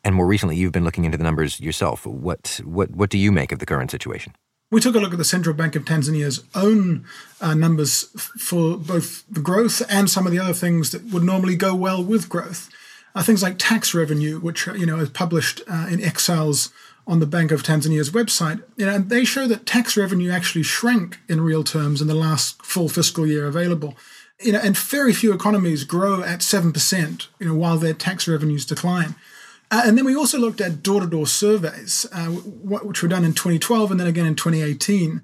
And 0.04 0.16
more 0.16 0.26
recently, 0.26 0.56
you've 0.56 0.72
been 0.72 0.86
looking 0.86 1.06
into 1.06 1.18
the 1.18 1.24
numbers 1.24 1.60
yourself. 1.60 2.06
What, 2.06 2.62
what, 2.64 2.92
what 2.92 3.10
do 3.10 3.18
you 3.18 3.32
make 3.32 3.52
of 3.52 3.60
the 3.60 3.66
current 3.66 3.92
situation? 3.92 4.34
We 4.72 4.80
took 4.80 4.96
a 4.96 5.00
look 5.00 5.14
at 5.14 5.18
the 5.18 5.26
Central 5.26 5.56
Bank 5.56 5.76
of 5.76 5.86
Tanzania's 5.86 6.44
own 6.54 7.06
uh, 7.42 7.56
numbers 7.56 8.04
for 8.38 8.78
both 8.78 9.24
the 9.28 9.40
growth 9.40 9.82
and 9.90 10.10
some 10.10 10.28
of 10.28 10.32
the 10.32 10.40
other 10.40 10.54
things 10.54 10.92
that 10.92 11.06
would 11.06 11.24
normally 11.24 11.56
go 11.56 11.74
well 11.74 12.04
with 12.04 12.30
growth. 12.30 12.70
Uh, 13.16 13.24
things 13.24 13.42
like 13.42 13.58
tax 13.58 13.96
revenue, 13.96 14.40
which 14.40 14.68
you 14.68 14.86
know 14.86 15.00
is 15.00 15.10
published 15.10 15.62
uh, 15.68 15.88
in 15.90 16.00
Excels 16.04 16.72
on 17.08 17.20
the 17.20 17.26
Bank 17.26 17.52
of 17.52 17.64
Tanzania's 17.64 18.12
website, 18.12 18.62
you 18.78 18.86
know, 18.86 18.94
and 18.94 19.10
they 19.10 19.26
show 19.26 19.48
that 19.48 19.66
tax 19.66 19.98
revenue 19.98 20.30
actually 20.30 20.62
shrank 20.62 21.20
in 21.28 21.42
real 21.42 21.64
terms 21.64 22.02
in 22.02 22.08
the 22.08 22.14
last 22.14 22.64
full 22.64 22.88
fiscal 22.88 23.26
year 23.26 23.48
available. 23.48 23.98
You 24.40 24.52
know, 24.54 24.60
and 24.60 24.78
very 24.78 25.12
few 25.12 25.34
economies 25.34 25.84
grow 25.84 26.22
at 26.22 26.44
seven 26.44 26.72
percent, 26.72 27.28
you 27.40 27.48
know, 27.48 27.56
while 27.56 27.78
their 27.78 27.96
tax 27.96 28.28
revenues 28.28 28.66
decline. 28.66 29.16
Uh, 29.72 29.84
and 29.86 29.98
then 29.98 30.06
we 30.06 30.16
also 30.16 30.40
looked 30.40 30.62
at 30.62 30.82
door-to-door 30.82 31.28
surveys, 31.28 32.06
uh, 32.12 32.28
which 32.28 33.04
were 33.04 33.10
done 33.10 33.24
in 33.24 33.34
2012 33.34 33.92
and 33.92 34.00
then 34.00 34.08
again 34.08 34.26
in 34.26 34.36
2018, 34.36 35.22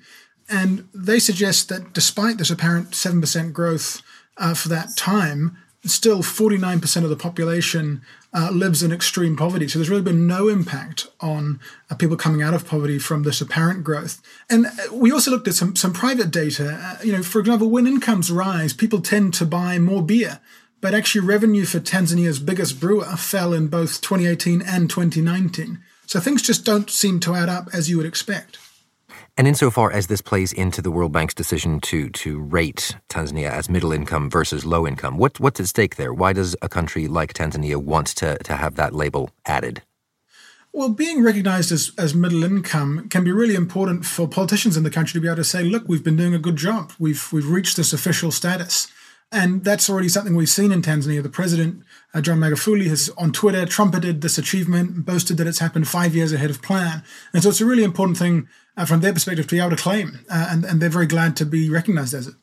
and 0.47 0.87
they 0.93 1.17
suggest 1.17 1.69
that 1.69 1.93
despite 1.93 2.37
this 2.37 2.51
apparent 2.51 2.93
seven 2.93 3.19
percent 3.19 3.53
growth 3.53 4.03
uh, 4.37 4.53
for 4.53 4.69
that 4.69 4.95
time, 4.95 5.57
still 5.85 6.19
49% 6.19 7.03
of 7.03 7.09
the 7.09 7.15
population 7.15 8.01
uh, 8.33 8.49
lives 8.51 8.83
in 8.83 8.91
extreme 8.91 9.37
poverty. 9.37 9.67
So 9.67 9.79
there's 9.79 9.89
really 9.89 10.01
been 10.01 10.27
no 10.27 10.49
impact 10.49 11.07
on 11.21 11.59
uh, 11.89 11.95
people 11.95 12.17
coming 12.17 12.41
out 12.41 12.53
of 12.53 12.67
poverty 12.67 12.99
from 12.99 13.23
this 13.23 13.39
apparent 13.39 13.83
growth. 13.83 14.21
And 14.49 14.65
uh, 14.65 14.69
we 14.91 15.11
also 15.11 15.31
looked 15.31 15.47
at 15.47 15.53
some, 15.53 15.75
some 15.75 15.93
private 15.93 16.31
data. 16.31 16.99
You 17.03 17.13
know, 17.13 17.23
for 17.23 17.39
example, 17.39 17.69
when 17.69 17.87
incomes 17.87 18.31
rise, 18.31 18.73
people 18.73 19.01
tend 19.01 19.33
to 19.35 19.45
buy 19.45 19.79
more 19.79 20.01
beer. 20.01 20.39
But 20.81 20.93
actually, 20.93 21.25
revenue 21.25 21.65
for 21.65 21.79
Tanzania's 21.79 22.39
biggest 22.39 22.79
brewer 22.79 23.05
fell 23.17 23.53
in 23.53 23.67
both 23.67 24.01
2018 24.01 24.61
and 24.61 24.89
2019. 24.89 25.81
So 26.05 26.19
things 26.19 26.41
just 26.41 26.65
don't 26.65 26.89
seem 26.89 27.19
to 27.21 27.33
add 27.33 27.49
up 27.49 27.69
as 27.73 27.89
you 27.89 27.97
would 27.97 28.05
expect. 28.05 28.57
And 29.37 29.47
insofar 29.47 29.91
as 29.91 30.07
this 30.07 30.21
plays 30.21 30.53
into 30.53 30.81
the 30.81 30.91
World 30.91 31.11
Bank's 31.11 31.33
decision 31.33 31.81
to 31.81 32.09
to 32.09 32.39
rate 32.39 32.95
Tanzania 33.09 33.49
as 33.49 33.69
middle 33.69 33.91
income 33.91 34.29
versus 34.29 34.65
low 34.65 34.87
income, 34.87 35.17
what 35.17 35.39
what's 35.41 35.59
at 35.59 35.67
stake 35.67 35.97
there? 35.97 36.13
Why 36.13 36.31
does 36.31 36.55
a 36.61 36.69
country 36.69 37.07
like 37.07 37.33
Tanzania 37.33 37.75
want 37.75 38.07
to 38.17 38.37
to 38.37 38.55
have 38.55 38.75
that 38.75 38.93
label 38.93 39.31
added? 39.45 39.81
Well, 40.71 40.89
being 40.89 41.23
recognized 41.23 41.71
as, 41.71 41.91
as 41.97 42.13
middle 42.13 42.43
income 42.43 43.07
can 43.09 43.23
be 43.23 43.31
really 43.31 43.55
important 43.55 44.05
for 44.05 44.27
politicians 44.27 44.75
in 44.75 44.83
the 44.83 44.89
country 44.89 45.13
to 45.17 45.21
be 45.21 45.27
able 45.27 45.37
to 45.37 45.43
say, 45.45 45.63
look, 45.63 45.83
we've 45.87 46.03
been 46.03 46.17
doing 46.17 46.33
a 46.33 46.39
good 46.39 46.57
job. 46.57 46.93
We've 46.97 47.27
we've 47.33 47.49
reached 47.49 47.75
this 47.75 47.91
official 47.91 48.31
status. 48.31 48.87
And 49.35 49.65
that's 49.65 49.89
already 49.89 50.07
something 50.07 50.33
we've 50.33 50.47
seen 50.47 50.71
in 50.71 50.81
Tanzania. 50.81 51.21
The 51.21 51.27
president, 51.27 51.83
uh, 52.13 52.21
John 52.21 52.39
Magufuli, 52.39 52.87
has 52.87 53.09
on 53.17 53.33
Twitter 53.33 53.65
trumpeted 53.65 54.21
this 54.21 54.37
achievement, 54.37 55.05
boasted 55.05 55.35
that 55.35 55.45
it's 55.45 55.59
happened 55.59 55.89
five 55.89 56.15
years 56.15 56.31
ahead 56.31 56.49
of 56.49 56.61
plan. 56.61 57.03
And 57.33 57.43
so 57.43 57.49
it's 57.49 57.59
a 57.59 57.65
really 57.65 57.83
important 57.83 58.17
thing 58.17 58.47
uh, 58.77 58.85
from 58.85 59.01
their 59.01 59.11
perspective 59.11 59.45
to 59.47 59.55
be 59.55 59.59
able 59.59 59.71
to 59.71 59.75
claim, 59.75 60.25
uh, 60.29 60.47
and, 60.51 60.63
and 60.63 60.81
they're 60.81 60.87
very 60.87 61.05
glad 61.05 61.35
to 61.35 61.45
be 61.45 61.69
recognized 61.69 62.13
as 62.13 62.27
it. 62.27 62.35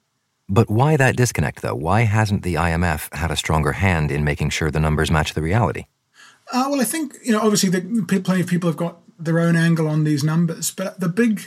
But 0.50 0.68
why 0.68 0.98
that 0.98 1.16
disconnect, 1.16 1.62
though? 1.62 1.74
Why 1.74 2.02
hasn't 2.02 2.42
the 2.42 2.56
IMF 2.56 3.14
had 3.14 3.30
a 3.30 3.36
stronger 3.36 3.72
hand 3.72 4.12
in 4.12 4.22
making 4.22 4.50
sure 4.50 4.70
the 4.70 4.78
numbers 4.78 5.10
match 5.10 5.32
the 5.32 5.40
reality? 5.40 5.86
Uh, 6.52 6.66
well, 6.68 6.82
I 6.82 6.84
think, 6.84 7.14
you 7.24 7.32
know, 7.32 7.40
obviously 7.40 7.70
the, 7.70 8.04
plenty 8.22 8.42
of 8.42 8.48
people 8.48 8.68
have 8.68 8.76
got 8.76 9.00
their 9.18 9.40
own 9.40 9.56
angle 9.56 9.88
on 9.88 10.04
these 10.04 10.22
numbers, 10.22 10.70
but 10.70 11.00
the 11.00 11.08
big 11.08 11.40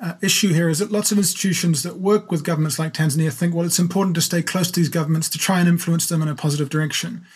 uh, 0.00 0.14
issue 0.22 0.52
here 0.52 0.68
is 0.68 0.78
that 0.78 0.90
lots 0.90 1.12
of 1.12 1.18
institutions 1.18 1.82
that 1.82 1.96
work 1.96 2.30
with 2.30 2.44
governments 2.44 2.78
like 2.78 2.94
Tanzania 2.94 3.32
think, 3.32 3.54
well, 3.54 3.66
it's 3.66 3.78
important 3.78 4.14
to 4.14 4.22
stay 4.22 4.42
close 4.42 4.70
to 4.70 4.80
these 4.80 4.88
governments 4.88 5.28
to 5.28 5.38
try 5.38 5.60
and 5.60 5.68
influence 5.68 6.08
them 6.08 6.22
in 6.22 6.28
a 6.28 6.34
positive 6.34 6.70
direction. 6.70 7.26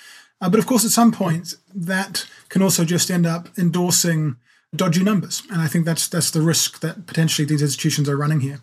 Uh, 0.41 0.49
but 0.49 0.59
of 0.59 0.67
course, 0.67 0.85
at 0.85 0.91
some 0.91 1.13
point, 1.13 1.55
that 1.75 2.27
can 2.49 2.63
also 2.63 2.85
just 2.85 3.11
end 3.11 3.27
up 3.27 3.49
endorsing 3.59 4.37
dodgy 4.75 5.03
numbers. 5.03 5.43
And 5.51 5.61
I 5.61 5.69
think 5.69 5.85
that's 5.85 6.09
that's 6.09 6.31
the 6.31 6.41
risk 6.41 6.81
that 6.81 7.07
potentially 7.07 7.47
these 7.47 7.63
institutions 7.63 8.09
are 8.09 8.17
running 8.17 8.41
here. 8.41 8.61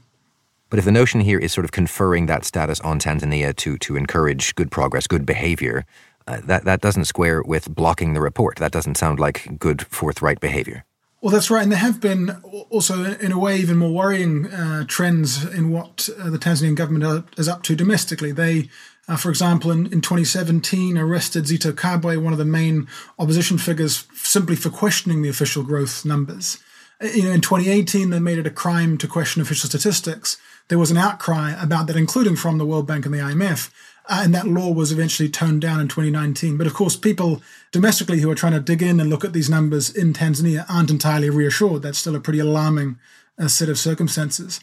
But 0.70 0.80
if 0.80 0.86
the 0.86 0.92
notion 0.92 1.22
here 1.22 1.40
is 1.40 1.52
sort 1.52 1.66
of 1.66 1.72
conferring 1.72 2.26
that 2.28 2.46
status 2.46 2.80
on 2.82 3.00
Tanzania 3.00 3.56
to 3.58 3.78
to 3.78 3.96
encourage 3.96 4.56
good 4.56 4.72
progress, 4.72 5.08
good 5.08 5.26
behavior, 5.26 5.86
uh, 6.28 6.42
that 6.44 6.66
that 6.66 6.82
doesn't 6.82 7.06
square 7.06 7.42
with 7.44 7.74
blocking 7.74 8.14
the 8.14 8.22
report. 8.22 8.58
That 8.58 8.72
doesn't 8.72 8.96
sound 8.96 9.20
like 9.20 9.60
good 9.60 9.86
forthright 9.88 10.40
behavior. 10.40 10.86
Well, 11.22 11.32
that's 11.32 11.52
right, 11.52 11.62
and 11.62 11.72
there 11.72 11.78
have 11.78 12.02
been 12.02 12.32
also, 12.72 13.14
in 13.14 13.32
a 13.32 13.38
way, 13.38 13.58
even 13.58 13.78
more 13.78 13.92
worrying 13.92 14.48
uh, 14.52 14.86
trends 14.88 15.46
in 15.46 15.70
what 15.70 16.10
uh, 16.20 16.32
the 16.32 16.40
Tanzanian 16.40 16.76
government 16.76 17.30
is 17.38 17.48
up 17.48 17.62
to 17.64 17.76
domestically. 17.76 18.32
They 18.32 18.70
uh, 19.08 19.18
for 19.18 19.30
example, 19.30 19.72
in, 19.72 19.88
in 19.88 20.00
2017, 20.00 20.98
arrested 20.98 21.46
Zitto 21.46 21.74
Kabwe, 21.74 22.22
one 22.22 22.34
of 22.34 22.40
the 22.40 22.46
main 22.46 22.88
opposition 23.20 23.58
figures, 23.58 24.08
simply 24.14 24.56
for 24.56 24.70
questioning 24.70 25.22
the 25.22 25.30
official 25.30 25.64
growth 25.64 26.06
numbers. 26.06 26.60
Uh, 27.04 27.08
you 27.08 27.24
know, 27.24 27.32
in 27.32 27.42
2018, 27.42 28.10
they 28.10 28.20
made 28.20 28.38
it 28.38 28.48
a 28.48 28.52
crime 28.52 28.98
to 29.00 29.08
question 29.08 29.42
official 29.42 29.68
statistics. 29.68 30.38
There 30.68 30.80
was 30.80 30.92
an 30.92 30.98
outcry 30.98 31.52
about 31.62 31.88
that, 31.88 31.98
including 31.98 32.36
from 32.36 32.58
the 32.58 32.66
World 32.66 32.88
Bank 32.88 33.06
and 33.06 33.14
the 33.14 33.20
IMF. 33.20 33.70
Uh, 34.08 34.22
and 34.24 34.34
that 34.34 34.48
law 34.48 34.72
was 34.72 34.92
eventually 34.92 35.30
toned 35.30 35.62
down 35.62 35.80
in 35.80 35.88
2019. 35.88 36.58
But 36.58 36.68
of 36.68 36.74
course, 36.74 36.96
people 36.96 37.42
domestically 37.72 38.20
who 38.20 38.32
are 38.32 38.36
trying 38.36 38.54
to 38.54 38.60
dig 38.60 38.82
in 38.82 39.00
and 39.00 39.10
look 39.10 39.24
at 39.24 39.34
these 39.34 39.50
numbers 39.50 39.90
in 39.90 40.14
Tanzania 40.14 40.66
aren't 40.70 40.90
entirely 40.90 41.30
reassured. 41.30 41.84
That's 41.84 42.00
still 42.00 42.16
a 42.16 42.20
pretty 42.20 42.40
alarming 42.40 42.98
uh, 43.38 43.48
set 43.48 43.70
of 43.70 43.78
circumstances. 43.78 44.60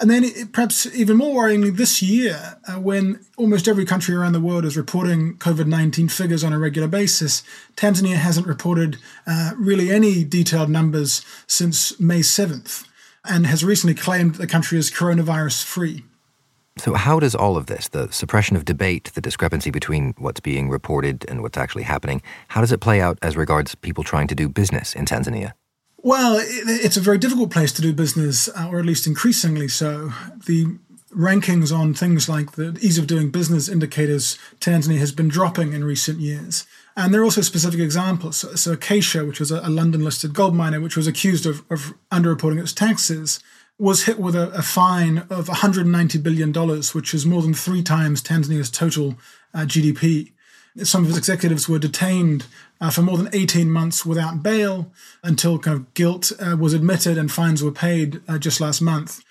And 0.00 0.10
then, 0.10 0.24
it, 0.24 0.52
perhaps 0.52 0.86
even 0.94 1.18
more 1.18 1.42
worryingly, 1.42 1.76
this 1.76 2.00
year, 2.00 2.58
uh, 2.66 2.80
when 2.80 3.20
almost 3.36 3.68
every 3.68 3.84
country 3.84 4.14
around 4.14 4.32
the 4.32 4.40
world 4.40 4.64
is 4.64 4.76
reporting 4.76 5.36
COVID 5.36 5.66
19 5.66 6.08
figures 6.08 6.42
on 6.42 6.52
a 6.52 6.58
regular 6.58 6.88
basis, 6.88 7.42
Tanzania 7.76 8.14
hasn't 8.14 8.46
reported 8.46 8.96
uh, 9.26 9.52
really 9.58 9.90
any 9.90 10.24
detailed 10.24 10.70
numbers 10.70 11.24
since 11.46 11.98
May 12.00 12.20
7th 12.20 12.86
and 13.24 13.46
has 13.46 13.64
recently 13.64 13.94
claimed 13.94 14.36
the 14.36 14.46
country 14.46 14.78
is 14.78 14.90
coronavirus 14.90 15.64
free. 15.64 16.04
So, 16.80 16.94
how 16.94 17.20
does 17.20 17.34
all 17.34 17.58
of 17.58 17.66
this, 17.66 17.88
the 17.88 18.10
suppression 18.10 18.56
of 18.56 18.64
debate, 18.64 19.10
the 19.14 19.20
discrepancy 19.20 19.70
between 19.70 20.14
what's 20.16 20.40
being 20.40 20.70
reported 20.70 21.26
and 21.28 21.42
what's 21.42 21.58
actually 21.58 21.82
happening, 21.82 22.22
how 22.48 22.62
does 22.62 22.72
it 22.72 22.80
play 22.80 23.02
out 23.02 23.18
as 23.20 23.36
regards 23.36 23.74
people 23.74 24.02
trying 24.02 24.26
to 24.28 24.34
do 24.34 24.48
business 24.48 24.94
in 24.94 25.04
Tanzania? 25.04 25.52
Well, 25.98 26.40
it's 26.42 26.96
a 26.96 27.00
very 27.02 27.18
difficult 27.18 27.50
place 27.50 27.70
to 27.72 27.82
do 27.82 27.92
business, 27.92 28.48
uh, 28.48 28.66
or 28.70 28.78
at 28.78 28.86
least 28.86 29.06
increasingly 29.06 29.68
so. 29.68 30.14
The 30.46 30.78
rankings 31.14 31.70
on 31.70 31.92
things 31.92 32.30
like 32.30 32.52
the 32.52 32.78
ease 32.80 32.96
of 32.96 33.06
doing 33.06 33.30
business 33.30 33.68
indicators, 33.68 34.38
Tanzania 34.60 34.98
has 35.00 35.12
been 35.12 35.28
dropping 35.28 35.74
in 35.74 35.84
recent 35.84 36.20
years. 36.20 36.66
And 36.96 37.12
there 37.12 37.20
are 37.20 37.24
also 37.24 37.42
specific 37.42 37.80
examples. 37.80 38.38
So, 38.38 38.54
so 38.54 38.72
Acacia, 38.72 39.26
which 39.26 39.40
was 39.40 39.50
a, 39.50 39.60
London 39.68 40.02
listed 40.02 40.32
gold 40.32 40.54
miner, 40.54 40.80
which 40.80 40.96
was 40.96 41.06
accused 41.06 41.44
of, 41.44 41.62
of 41.70 41.92
underreporting 42.10 42.58
its 42.58 42.72
taxes, 42.72 43.40
was 43.80 44.04
hit 44.04 44.20
with 44.20 44.36
a, 44.36 44.50
a, 44.50 44.60
fine 44.60 45.18
of 45.30 45.46
$190 45.46 46.22
billion, 46.22 46.52
which 46.92 47.14
is 47.14 47.24
more 47.24 47.40
than 47.40 47.54
three 47.54 47.82
times 47.82 48.22
Tanzania's 48.22 48.70
total 48.70 49.16
uh, 49.54 49.60
GDP. 49.60 50.32
Some 50.82 51.02
of 51.02 51.08
its 51.08 51.18
executives 51.18 51.66
were 51.66 51.78
detained 51.78 52.44
uh, 52.80 52.90
for 52.90 53.00
more 53.00 53.16
than 53.16 53.30
18 53.32 53.70
months 53.70 54.04
without 54.04 54.42
bail 54.42 54.92
until 55.24 55.58
kind 55.58 55.78
of 55.78 55.94
guilt 55.94 56.30
uh, 56.40 56.56
was 56.58 56.74
admitted 56.74 57.16
and 57.16 57.32
fines 57.32 57.64
were 57.64 57.72
paid 57.72 58.20
uh, 58.28 58.36
just 58.36 58.60
last 58.60 58.82
month. 58.82 59.24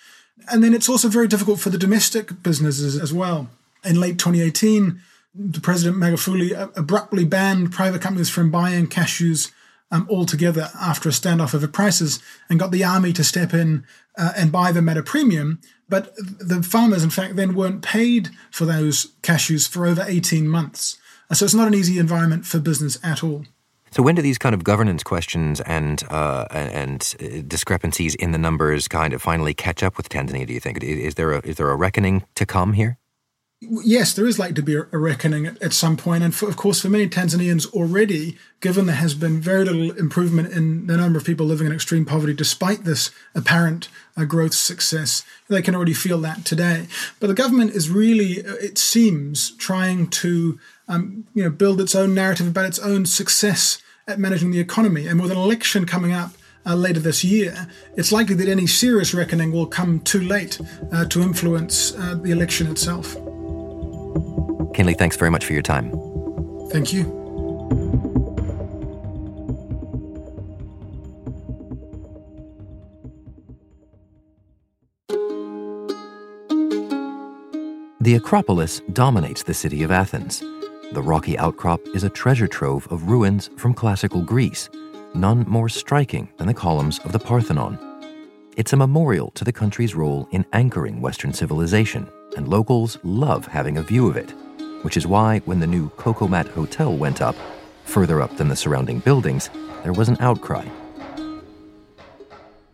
And 0.51 0.63
then 0.63 0.73
it's 0.73 0.89
also 0.89 1.09
very 1.09 1.27
difficult 1.27 1.59
for 1.59 1.69
the 1.69 1.77
domestic 1.77 2.41
businesses 2.41 2.99
as 2.99 3.13
well. 3.13 3.49
In 3.85 4.01
late 4.01 4.17
2018, 4.17 4.99
the 5.35 5.61
President 5.61 5.97
Magufuli 5.97 6.75
abruptly 6.75 7.23
banned 7.23 7.71
private 7.71 8.01
companies 8.01 8.29
from 8.29 8.49
buying 8.49 8.87
cashews 8.87 9.51
um, 9.91 10.07
altogether 10.09 10.69
after 10.79 11.09
a 11.09 11.11
standoff 11.11 11.55
over 11.55 11.67
prices 11.67 12.21
and 12.49 12.59
got 12.59 12.71
the 12.71 12.83
army 12.83 13.13
to 13.13 13.23
step 13.23 13.53
in 13.53 13.85
uh, 14.17 14.33
and 14.37 14.51
buy 14.51 14.71
them 14.71 14.89
at 14.89 14.97
a 14.97 15.03
premium. 15.03 15.59
But 15.87 16.15
the 16.15 16.61
farmers, 16.61 17.03
in 17.03 17.09
fact, 17.09 17.35
then 17.35 17.55
weren't 17.55 17.81
paid 17.81 18.29
for 18.51 18.65
those 18.65 19.13
cashews 19.23 19.67
for 19.67 19.87
over 19.87 20.05
18 20.07 20.47
months. 20.47 20.97
So 21.33 21.45
it's 21.45 21.53
not 21.53 21.67
an 21.67 21.75
easy 21.75 21.99
environment 21.99 22.45
for 22.45 22.59
business 22.59 22.97
at 23.03 23.23
all. 23.23 23.45
So 23.91 24.03
when 24.03 24.15
do 24.15 24.21
these 24.21 24.37
kind 24.37 24.53
of 24.53 24.63
governance 24.63 25.03
questions 25.03 25.61
and 25.61 26.03
uh, 26.09 26.45
and 26.51 27.15
uh, 27.19 27.41
discrepancies 27.47 28.13
in 28.15 28.31
the 28.31 28.37
numbers 28.37 28.87
kind 28.87 29.13
of 29.13 29.21
finally 29.21 29.55
catch 29.55 29.81
up 29.81 29.97
with 29.97 30.09
Tanzania? 30.09 30.45
Do 30.45 30.53
you 30.53 30.59
think 30.59 30.83
is 30.83 31.15
there 31.15 31.31
a 31.31 31.39
is 31.39 31.55
there 31.55 31.69
a 31.71 31.75
reckoning 31.75 32.23
to 32.35 32.45
come 32.45 32.73
here? 32.73 32.99
Yes, 33.61 34.13
there 34.13 34.25
is 34.25 34.39
like 34.39 34.55
to 34.55 34.61
be 34.61 34.75
a 34.75 34.83
reckoning 34.97 35.45
at, 35.45 35.61
at 35.61 35.73
some 35.73 35.97
point, 35.97 36.23
and 36.23 36.33
for, 36.33 36.47
of 36.47 36.55
course, 36.55 36.81
for 36.81 36.87
many 36.87 37.09
Tanzanians 37.09 37.69
already, 37.73 38.37
given 38.61 38.85
there 38.85 38.95
has 38.95 39.15
been 39.15 39.41
very 39.41 39.65
little 39.65 39.91
improvement 39.97 40.53
in 40.53 40.87
the 40.87 40.95
number 40.95 41.19
of 41.19 41.25
people 41.25 41.45
living 41.45 41.67
in 41.67 41.73
extreme 41.73 42.05
poverty, 42.05 42.33
despite 42.33 42.85
this 42.85 43.11
apparent 43.35 43.89
uh, 44.15 44.23
growth 44.23 44.53
success, 44.53 45.23
they 45.49 45.61
can 45.61 45.75
already 45.75 45.93
feel 45.93 46.19
that 46.19 46.45
today. 46.45 46.87
But 47.19 47.27
the 47.27 47.33
government 47.33 47.71
is 47.71 47.89
really, 47.89 48.45
uh, 48.45 48.53
it 48.61 48.77
seems, 48.77 49.51
trying 49.57 50.07
to 50.07 50.57
um, 50.87 51.25
you 51.33 51.43
know, 51.43 51.49
build 51.49 51.81
its 51.81 51.95
own 51.95 52.15
narrative 52.15 52.47
about 52.47 52.67
its 52.67 52.79
own 52.79 53.05
success 53.05 53.81
at 54.07 54.19
managing 54.19 54.51
the 54.51 54.61
economy. 54.61 55.05
And 55.05 55.21
with 55.21 55.31
an 55.31 55.37
election 55.37 55.85
coming 55.85 56.13
up 56.13 56.31
uh, 56.65 56.75
later 56.75 57.01
this 57.01 57.25
year, 57.25 57.67
it's 57.97 58.13
likely 58.13 58.35
that 58.35 58.47
any 58.47 58.67
serious 58.67 59.13
reckoning 59.13 59.51
will 59.51 59.67
come 59.67 59.99
too 59.99 60.21
late 60.21 60.61
uh, 60.93 61.03
to 61.07 61.21
influence 61.21 61.93
uh, 61.95 62.15
the 62.15 62.31
election 62.31 62.65
itself. 62.67 63.17
Kinley, 64.73 64.93
thanks 64.93 65.17
very 65.17 65.31
much 65.31 65.45
for 65.45 65.53
your 65.53 65.61
time. 65.61 65.91
Thank 66.69 66.93
you. 66.93 67.19
The 78.01 78.15
Acropolis 78.15 78.81
dominates 78.93 79.43
the 79.43 79.53
city 79.53 79.83
of 79.83 79.91
Athens. 79.91 80.39
The 80.93 81.01
rocky 81.03 81.37
outcrop 81.37 81.81
is 81.93 82.03
a 82.03 82.09
treasure 82.09 82.47
trove 82.47 82.87
of 82.89 83.09
ruins 83.09 83.49
from 83.57 83.73
classical 83.73 84.23
Greece, 84.23 84.69
none 85.13 85.43
more 85.47 85.69
striking 85.69 86.29
than 86.37 86.47
the 86.47 86.53
columns 86.53 86.99
of 86.99 87.11
the 87.11 87.19
Parthenon. 87.19 87.77
It's 88.57 88.73
a 88.73 88.77
memorial 88.77 89.31
to 89.31 89.43
the 89.43 89.51
country's 89.51 89.95
role 89.95 90.27
in 90.31 90.45
anchoring 90.53 91.01
Western 91.01 91.33
civilization, 91.33 92.09
and 92.35 92.47
locals 92.47 92.97
love 93.03 93.47
having 93.47 93.77
a 93.77 93.83
view 93.83 94.07
of 94.07 94.17
it, 94.17 94.33
which 94.83 94.97
is 94.97 95.07
why 95.07 95.39
when 95.45 95.59
the 95.59 95.67
new 95.67 95.89
Coco-Mat 95.97 96.47
Hotel 96.47 96.95
went 96.95 97.21
up, 97.21 97.35
further 97.85 98.21
up 98.21 98.37
than 98.37 98.47
the 98.47 98.55
surrounding 98.55 98.99
buildings, 98.99 99.49
there 99.83 99.93
was 99.93 100.09
an 100.09 100.17
outcry. 100.19 100.67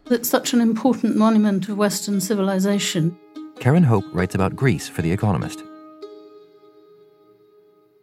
It's 0.09 0.29
such 0.29 0.53
an 0.53 0.61
important 0.61 1.15
monument 1.15 1.67
of 1.67 1.77
Western 1.77 2.21
civilization. 2.21 3.17
Kerin 3.55 3.85
Hope 3.85 4.05
writes 4.13 4.35
about 4.35 4.55
Greece 4.55 4.87
for 4.87 5.01
The 5.01 5.11
Economist. 5.11 5.63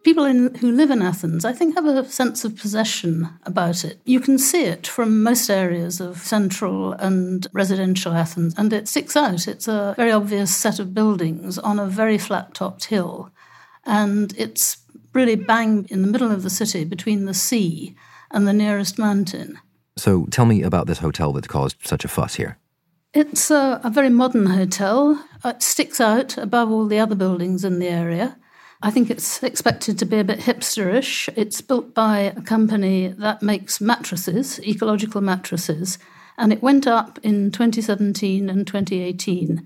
People 0.05 0.25
in, 0.25 0.55
who 0.57 0.73
live 0.73 0.91
in 0.91 1.01
Athens, 1.01 1.45
I 1.45 1.53
think, 1.53 1.77
have 1.77 1.87
a 1.87 2.05
sense 2.09 2.45
of 2.45 2.57
possession 2.57 3.29
about 3.45 3.85
it. 3.85 4.01
You 4.05 4.19
can 4.19 4.37
see 4.37 4.65
it 4.65 4.87
from 4.87 5.23
most 5.23 5.49
areas 5.49 6.01
of 6.01 6.19
central 6.19 6.93
and 6.95 7.47
residential 7.53 8.13
Athens, 8.13 8.55
and 8.57 8.73
it 8.73 8.89
sticks 8.89 9.17
out. 9.17 9.47
It's 9.47 9.69
a 9.69 9.95
very 9.97 10.11
obvious 10.11 10.55
set 10.55 10.81
of 10.81 10.93
buildings 10.93 11.57
on 11.59 11.79
a 11.79 11.87
very 11.87 12.19
flat 12.19 12.55
topped 12.55 12.87
hill, 12.87 13.31
and 13.85 14.35
it's 14.37 14.79
really 15.13 15.37
bang 15.37 15.87
in 15.91 16.03
the 16.03 16.09
middle 16.09 16.33
of 16.33 16.43
the 16.43 16.51
city 16.51 16.85
between 16.85 17.27
the 17.27 17.35
sea 17.35 17.95
and 18.31 18.47
the 18.47 18.53
nearest 18.53 18.99
mountain. 18.99 19.59
So 19.97 20.27
tell 20.31 20.47
me 20.47 20.63
about 20.63 20.87
this 20.87 20.99
hotel 20.99 21.33
that's 21.33 21.47
caused 21.47 21.77
such 21.87 22.05
a 22.05 22.09
fuss 22.09 22.37
here. 22.37 22.59
It's 23.15 23.51
a, 23.51 23.81
a, 23.85 23.91
very 23.91 24.09
modern 24.09 24.47
hotel. 24.47 25.23
It 25.45 25.63
sticks 25.63 26.01
out 26.01 26.39
above 26.39 26.71
all 26.71 26.87
the 26.87 26.99
other 26.99 27.15
buildings 27.15 27.63
in 27.63 27.79
the 27.79 27.89
area. 27.89 28.39
I 28.85 28.91
think 28.91 29.11
it's 29.11 29.41
expected 29.45 29.97
to 29.99 30.05
be 30.05 30.19
a 30.19 30.25
bit 30.25 30.41
hipsterish. 30.41 31.29
It's 31.37 31.61
built 31.61 31.95
by 31.95 32.19
a 32.19 32.41
company 32.41 33.09
that 33.19 33.41
makes 33.41 33.81
mattresses, 33.81 34.59
ecological 34.61 35.21
mattresses, 35.21 35.99
and 36.37 36.53
it 36.53 36.65
went 36.65 36.89
up 36.89 37.21
in 37.23 37.53
2017 37.53 38.51
and 38.51 38.67
2018. 38.67 39.65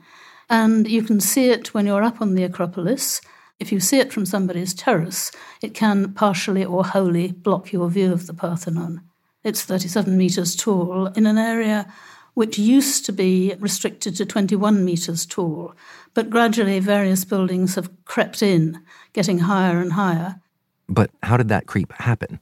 And 0.50 0.86
you 0.86 1.02
can 1.02 1.20
see 1.20 1.48
it 1.48 1.72
when 1.72 1.86
you're 1.86 2.02
up 2.02 2.20
on 2.20 2.34
the 2.34 2.44
Acropolis. 2.44 3.22
If 3.58 3.72
you 3.72 3.80
see 3.80 4.00
it 4.00 4.12
from 4.12 4.26
somebody's 4.26 4.74
terrace, 4.74 5.32
it 5.62 5.72
can 5.72 6.12
partially 6.12 6.64
or 6.64 6.84
wholly 6.84 7.32
block 7.32 7.72
your 7.72 7.88
view 7.88 8.12
of 8.12 8.26
the 8.26 8.34
Parthenon. 8.34 9.00
It's 9.42 9.62
37 9.62 10.18
metres 10.18 10.54
tall 10.54 11.06
in 11.06 11.24
an 11.24 11.38
area 11.38 11.90
which 12.36 12.58
used 12.58 13.06
to 13.06 13.12
be 13.12 13.54
restricted 13.60 14.14
to 14.14 14.26
21 14.26 14.84
metres 14.84 15.24
tall, 15.24 15.74
but 16.12 16.28
gradually 16.28 16.78
various 16.78 17.24
buildings 17.24 17.76
have 17.76 17.88
crept 18.04 18.42
in, 18.42 18.78
getting 19.14 19.38
higher 19.38 19.80
and 19.80 19.94
higher. 19.94 20.38
But 20.86 21.10
how 21.22 21.38
did 21.38 21.48
that 21.48 21.64
creep 21.64 21.94
happen? 21.94 22.38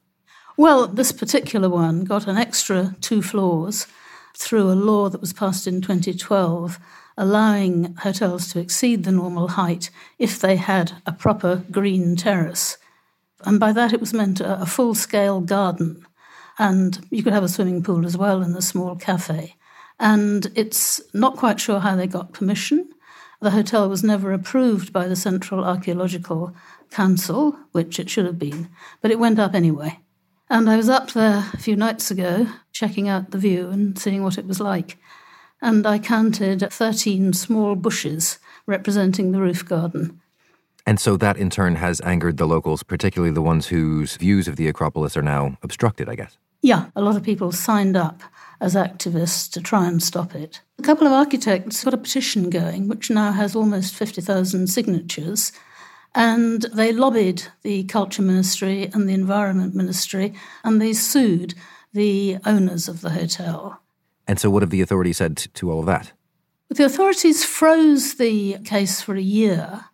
Well, 0.57 0.89
this 0.89 1.13
particular 1.13 1.69
one 1.69 2.03
got 2.03 2.27
an 2.27 2.37
extra 2.37 2.97
two 3.01 3.23
floors 3.23 3.87
through 4.37 4.69
a 4.69 4.75
law 4.75 5.09
that 5.11 5.21
was 5.21 5.33
passed 5.33 5.69
in 5.69 5.81
2012 5.81 6.81
allowing 7.17 7.95
hotels 7.95 8.53
to 8.53 8.59
exceed 8.59 9.05
the 9.05 9.13
normal 9.13 9.47
height 9.47 9.91
if 10.19 10.41
they 10.41 10.57
had 10.57 10.91
a 11.07 11.13
proper 11.13 11.63
green 11.71 12.17
terrace. 12.17 12.79
And 13.45 13.61
by 13.61 13.71
that, 13.71 13.93
it 13.93 14.01
was 14.01 14.13
meant 14.13 14.41
a, 14.41 14.67
full 14.67 14.97
scale 14.97 15.41
garden. 15.41 16.05
And 16.59 17.07
you 17.13 17.23
could 17.23 17.33
have 17.33 17.45
a 17.45 17.49
swimming 17.49 17.85
pool 17.85 18.05
as 18.05 18.17
well 18.17 18.43
and 18.43 18.57
a 18.57 18.63
small 18.63 18.97
cafe 18.97 19.55
and 19.99 20.51
it's 20.55 21.01
not 21.13 21.37
quite 21.37 21.61
sure 21.61 21.81
how 21.81 21.97
they 21.97 22.07
got 22.07 22.33
permission. 22.33 22.89
The 23.41 23.51
hotel 23.51 23.89
was 23.89 24.03
never 24.03 24.33
approved 24.33 24.93
by 24.93 25.07
the 25.07 25.17
Central 25.17 25.65
Archaeological 25.65 26.55
Council, 26.91 27.59
which 27.73 27.99
it 27.99 28.09
should 28.09 28.27
have 28.27 28.39
been, 28.39 28.69
but 29.03 29.11
it 29.11 29.19
went 29.19 29.39
up 29.39 29.55
anyway. 29.55 30.01
And 30.49 30.69
I 30.69 30.77
was 30.77 30.89
up 30.89 31.13
there 31.13 31.51
a 31.53 31.59
few 31.59 31.77
nights 31.77 32.11
ago 32.11 32.47
checking 32.73 33.09
out 33.09 33.31
the 33.31 33.39
view 33.39 33.69
and 33.69 33.99
seeing 33.99 34.23
what 34.23 34.39
it 34.39 34.47
was 34.47 34.61
like. 34.61 34.99
And 35.61 35.87
I 35.87 35.99
counted 35.99 36.61
13 36.61 37.33
small 37.33 37.75
bushes 37.75 38.39
representing 38.67 39.33
the 39.33 39.41
roof 39.41 39.65
garden. 39.65 40.21
And 40.87 41.01
so 41.01 41.17
that 41.17 41.39
in 41.39 41.49
turn 41.49 41.77
has 41.77 42.01
angered 42.03 42.37
the 42.37 42.47
locals, 42.47 42.83
particularly 42.83 43.33
the 43.33 43.43
ones 43.43 43.69
whose 43.69 44.17
views 44.17 44.47
of 44.47 44.57
the 44.57 44.69
Acropolis 44.69 45.17
are 45.17 45.23
now 45.23 45.57
obstructed, 45.63 46.09
I 46.09 46.15
guess. 46.15 46.37
Yeah, 46.61 46.87
a 46.95 47.03
lot 47.03 47.17
of 47.17 47.23
people 47.23 47.53
signed 47.53 47.97
up 47.97 48.23
as 48.61 48.75
activists 48.75 49.51
to 49.53 49.61
try 49.61 49.87
and 49.87 50.03
stop 50.03 50.35
it. 50.35 50.61
A 50.79 50.83
couple 50.83 51.07
of 51.07 51.13
architects 51.13 51.85
got 51.85 51.95
a 51.95 51.99
petition 51.99 52.51
going, 52.51 52.89
which 52.89 53.11
now 53.11 53.33
has 53.33 53.55
almost 53.55 53.95
50,000 53.95 54.67
signatures, 54.69 55.53
and 56.15 56.63
they 56.73 56.93
lobbied 56.93 57.45
the 57.63 57.85
Culture 57.85 58.23
Ministry 58.23 58.89
and 58.93 59.09
the 59.09 59.15
Environment 59.15 59.75
Ministry, 59.75 60.35
and 60.63 60.81
they 60.81 60.93
sued 60.93 61.55
the 61.93 62.39
owners 62.45 62.89
of 62.89 63.01
the 63.01 63.11
hotel. 63.11 63.81
And 64.27 64.39
so, 64.39 64.51
what 64.51 64.63
have 64.63 64.71
the 64.71 64.81
authorities 64.81 65.19
said 65.19 65.37
to 65.37 65.71
all 65.71 65.81
of 65.81 65.87
that? 65.87 66.13
The 66.71 66.85
authorities 66.85 67.45
froze 67.45 68.15
the 68.15 68.59
case 68.65 69.01
for 69.01 69.15
a 69.15 69.21
year, 69.21 69.85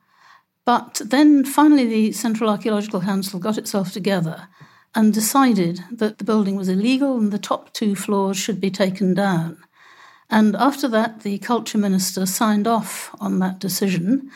but 0.64 1.00
then 1.04 1.44
finally 1.44 1.86
the 1.86 2.12
Central 2.12 2.48
Archaeological 2.48 3.00
Council 3.00 3.40
got 3.40 3.58
itself 3.58 3.92
together 3.92 4.48
and 4.94 5.14
decided 5.14 5.84
that 5.90 6.18
the 6.18 6.24
building 6.24 6.56
was 6.56 6.68
illegal 6.68 7.16
and 7.16 7.32
the 7.32 7.38
top 7.38 7.72
two 7.72 7.94
floors 7.94 8.36
should 8.36 8.60
be 8.60 8.70
taken 8.70 9.14
down. 9.14 9.56
And 10.28 10.54
after 10.56 10.88
that, 10.88 11.20
the 11.20 11.38
culture 11.38 11.78
minister 11.78 12.26
signed 12.26 12.66
off 12.66 13.14
on 13.20 13.38
that 13.40 13.58
decision. 13.58 14.30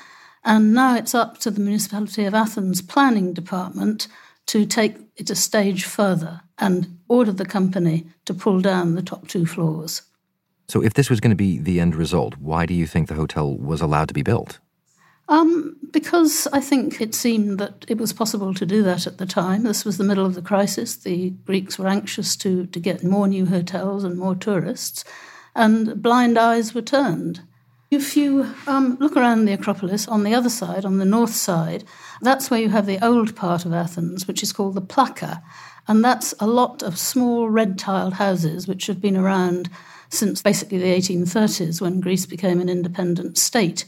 And 0.45 0.75
now 0.75 0.97
it's 0.97 1.15
up 1.15 1.39
to 1.39 1.51
the 1.51 1.61
Municipality 1.61 2.25
of 2.25 2.35
Athens 2.35 2.83
planning 2.83 3.33
department 3.33 4.09
to 4.47 4.67
take 4.67 4.97
it 5.17 5.31
a 5.31 5.35
stage 5.35 5.85
further 5.85 6.43
and 6.59 6.99
order 7.09 7.33
the 7.33 7.47
company 7.47 8.07
to 8.27 8.35
pull 8.35 8.61
down 8.61 8.95
the 8.95 9.03
top 9.03 9.29
two 9.29 9.47
floors. 9.47 10.03
So, 10.69 10.83
if 10.83 10.95
this 10.95 11.11
was 11.11 11.21
going 11.21 11.31
to 11.31 11.37
be 11.37 11.59
the 11.59 11.79
end 11.79 11.95
result, 11.95 12.37
why 12.39 12.67
do 12.67 12.75
you 12.75 12.87
think 12.87 13.09
the 13.09 13.15
hotel 13.15 13.55
was 13.55 13.81
allowed 13.81 14.09
to 14.09 14.15
be 14.15 14.23
built? 14.23 14.59
Um, 15.27 15.77
because 15.91 16.47
I 16.53 16.61
think 16.61 17.01
it 17.01 17.15
seemed 17.15 17.59
that 17.59 17.87
it 17.89 17.97
was 17.97 18.13
possible 18.13 18.53
to 18.53 18.67
do 18.67 18.83
that 18.83 19.07
at 19.07 19.17
the 19.17 19.27
time. 19.27 19.63
This 19.63 19.85
was 19.85 19.97
the 19.97 20.05
middle 20.05 20.27
of 20.27 20.35
the 20.35 20.43
crisis. 20.43 20.97
The 20.97 21.31
Greeks 21.47 21.79
were 21.79 21.89
anxious 21.89 22.37
to, 22.37 22.67
to 22.67 22.81
get 22.81 23.03
more 23.03 23.27
new 23.27 23.47
hotels 23.47 24.05
and 24.05 24.19
more 24.19 24.35
tourists, 24.35 25.03
and 25.55 26.03
blind 26.03 26.37
eyes 26.37 26.75
were 26.75 26.83
turned. 26.83 27.41
If 27.91 28.17
you 28.17 28.53
um, 28.67 28.97
look 28.99 29.17
around 29.17 29.45
the 29.45 29.53
Acropolis 29.53 30.09
on 30.09 30.25
the 30.25 30.35
other 30.35 30.51
side, 30.51 30.85
on 30.85 30.99
the 30.99 31.05
north 31.05 31.35
side, 31.35 31.85
that's 32.21 32.51
where 32.51 32.61
you 32.61 32.71
have 32.71 32.87
the 32.87 33.05
old 33.05 33.37
part 33.37 33.65
of 33.65 33.73
Athens, 33.73 34.27
which 34.27 34.43
is 34.43 34.53
called 34.53 34.75
the 34.75 34.83
Plaka. 34.83 35.43
And 35.87 36.05
that's 36.05 36.35
a 36.41 36.47
lot 36.47 36.83
of 36.83 36.99
small 36.99 37.49
red 37.49 37.79
tiled 37.79 38.15
houses 38.15 38.67
which 38.67 38.87
have 38.87 39.01
been 39.01 39.17
around 39.17 39.71
since 40.09 40.43
basically 40.43 40.79
the 40.79 40.87
1830s 40.87 41.81
when 41.81 42.01
Greece 42.01 42.27
became 42.27 42.61
an 42.61 42.69
independent 42.69 43.39
state. 43.39 43.85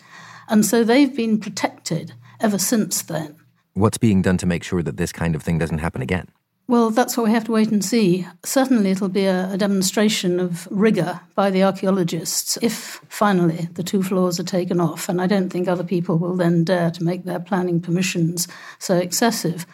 And 0.49 0.65
so 0.65 0.85
they've 0.85 1.15
been 1.15 1.39
protected 1.39 2.15
ever 2.41 2.59
since 2.59 3.03
then. 3.03 3.37
What's 3.75 3.99
being 3.99 4.23
done 4.23 4.39
to 4.39 4.47
make 4.47 4.65
sure 4.65 4.83
that 4.83 4.97
this 4.97 5.13
kind 5.13 5.35
of 5.35 5.43
thing 5.43 5.59
doesn't 5.59 5.79
happen 5.79 6.03
again? 6.03 6.29
Well, 6.69 6.91
that's 6.91 7.17
what 7.17 7.25
we 7.25 7.33
have 7.33 7.45
to 7.45 7.53
wait 7.53 7.71
and 7.71 7.85
see. 7.85 8.27
Certainly, 8.45 8.91
it'll 8.91 9.09
be 9.09 9.27
a, 9.27 9.53
a, 9.53 9.57
demonstration 9.57 10.41
of 10.41 10.67
rigour 10.69 11.21
by 11.37 11.49
the 11.49 11.63
archaeologists 11.63 12.59
if 12.61 13.01
finally 13.09 13.69
the 13.75 13.85
two 13.85 14.03
floors 14.03 14.41
are 14.41 14.45
taken 14.45 14.81
off. 14.81 15.09
And 15.09 15.21
I 15.21 15.29
don't 15.29 15.49
think 15.49 15.69
other 15.69 15.85
people 15.85 16.19
will 16.19 16.35
then 16.35 16.65
dare 16.65 16.91
to 16.91 17.05
make 17.05 17.25
their 17.25 17.39
planning 17.39 17.81
permissions 17.81 18.49
so 18.81 18.97
excessive. 18.97 19.65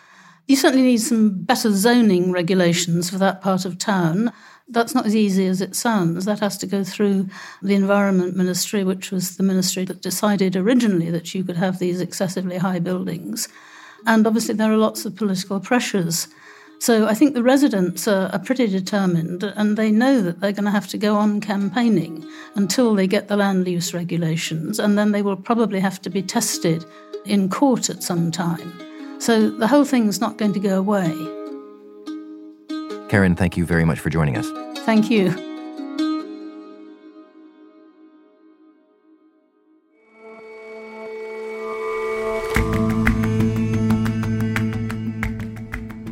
You 0.46 0.56
certainly 0.56 0.85
need 0.85 0.98
some 0.98 1.44
better 1.44 1.72
zoning 1.72 2.30
regulations 2.30 3.08
for 3.08 3.16
that 3.18 3.40
part 3.40 3.64
of 3.64 3.78
town. 3.78 4.30
That's 4.68 4.94
not 4.94 5.07
as 5.07 5.16
easy 5.16 5.46
as 5.46 5.61
it 5.61 5.75
sounds. 5.75 6.25
That 6.25 6.40
has 6.40 6.57
to 6.59 6.66
go 6.66 6.85
through 6.85 7.29
the 7.62 7.75
Environment 7.75 8.37
Ministry, 8.37 8.85
which 8.85 9.11
was 9.11 9.37
the 9.37 9.42
ministry 9.42 9.85
that 9.85 10.03
decided 10.03 10.57
originally 10.57 11.11
that 11.11 11.35
you 11.35 11.44
could 11.44 11.57
have 11.57 11.79
these 11.79 12.01
excessively 12.01 12.59
high 12.59 12.79
buildings. 12.79 13.48
And 14.07 14.27
obviously, 14.27 14.55
there 14.55 14.72
are 14.72 14.77
lots 14.77 15.05
of 15.05 15.16
political 15.16 15.61
pressures. 15.61 16.29
So 16.79 17.07
I 17.07 17.14
think 17.14 17.35
the 17.35 17.44
residents 17.44 18.09
are, 18.09 18.29
are, 18.33 18.40
pretty 18.40 18.66
determined 18.66 19.44
and 19.44 19.77
they 19.77 19.92
know 19.92 20.20
that 20.20 20.40
they're 20.40 20.51
going 20.51 20.64
to 20.64 20.72
have 20.72 20.88
to 20.88 20.98
go 20.98 21.14
on 21.14 21.40
campaigning 21.40 22.29
until 22.57 22.96
they 22.96 23.07
get 23.07 23.29
the 23.29 23.37
land 23.37 23.68
use 23.68 23.94
regulations, 23.94 24.81
and 24.81 24.98
then 24.98 25.12
they 25.12 25.22
will 25.22 25.37
probably 25.37 25.79
have 25.79 26.03
to 26.03 26.11
be 26.11 26.22
tested 26.22 26.85
in 27.25 27.48
court 27.48 27.88
at 27.88 28.03
some 28.03 28.33
time. 28.33 28.72
So 29.20 29.48
the 29.48 29.68
whole 29.68 29.85
thing's 29.85 30.20
not 30.20 30.38
going 30.38 30.55
to 30.55 30.59
go 30.59 30.77
away. 30.77 31.14
Kerin, 33.12 33.37
thank 33.37 33.59
you 33.59 33.66
very 33.66 33.85
much 33.85 34.01
for 34.01 34.09
joining 34.09 34.38
us. 34.38 34.48
Thank 34.87 35.11
you. 35.11 35.29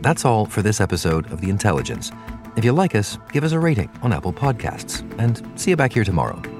That's 0.02 0.26
all 0.26 0.44
for 0.44 0.60
this 0.60 0.78
episode 0.78 1.32
of 1.32 1.40
The 1.40 1.48
Intelligence. 1.48 2.12
If 2.56 2.66
you 2.66 2.72
like 2.72 2.94
us, 2.94 3.16
give 3.32 3.44
us 3.44 3.52
a 3.52 3.58
rating 3.58 3.88
on 4.02 4.12
Apple 4.12 4.34
Podcasts, 4.34 5.00
and 5.18 5.42
see 5.58 5.70
you 5.70 5.76
back 5.76 5.94
here 5.94 6.04
tomorrow. 6.04 6.59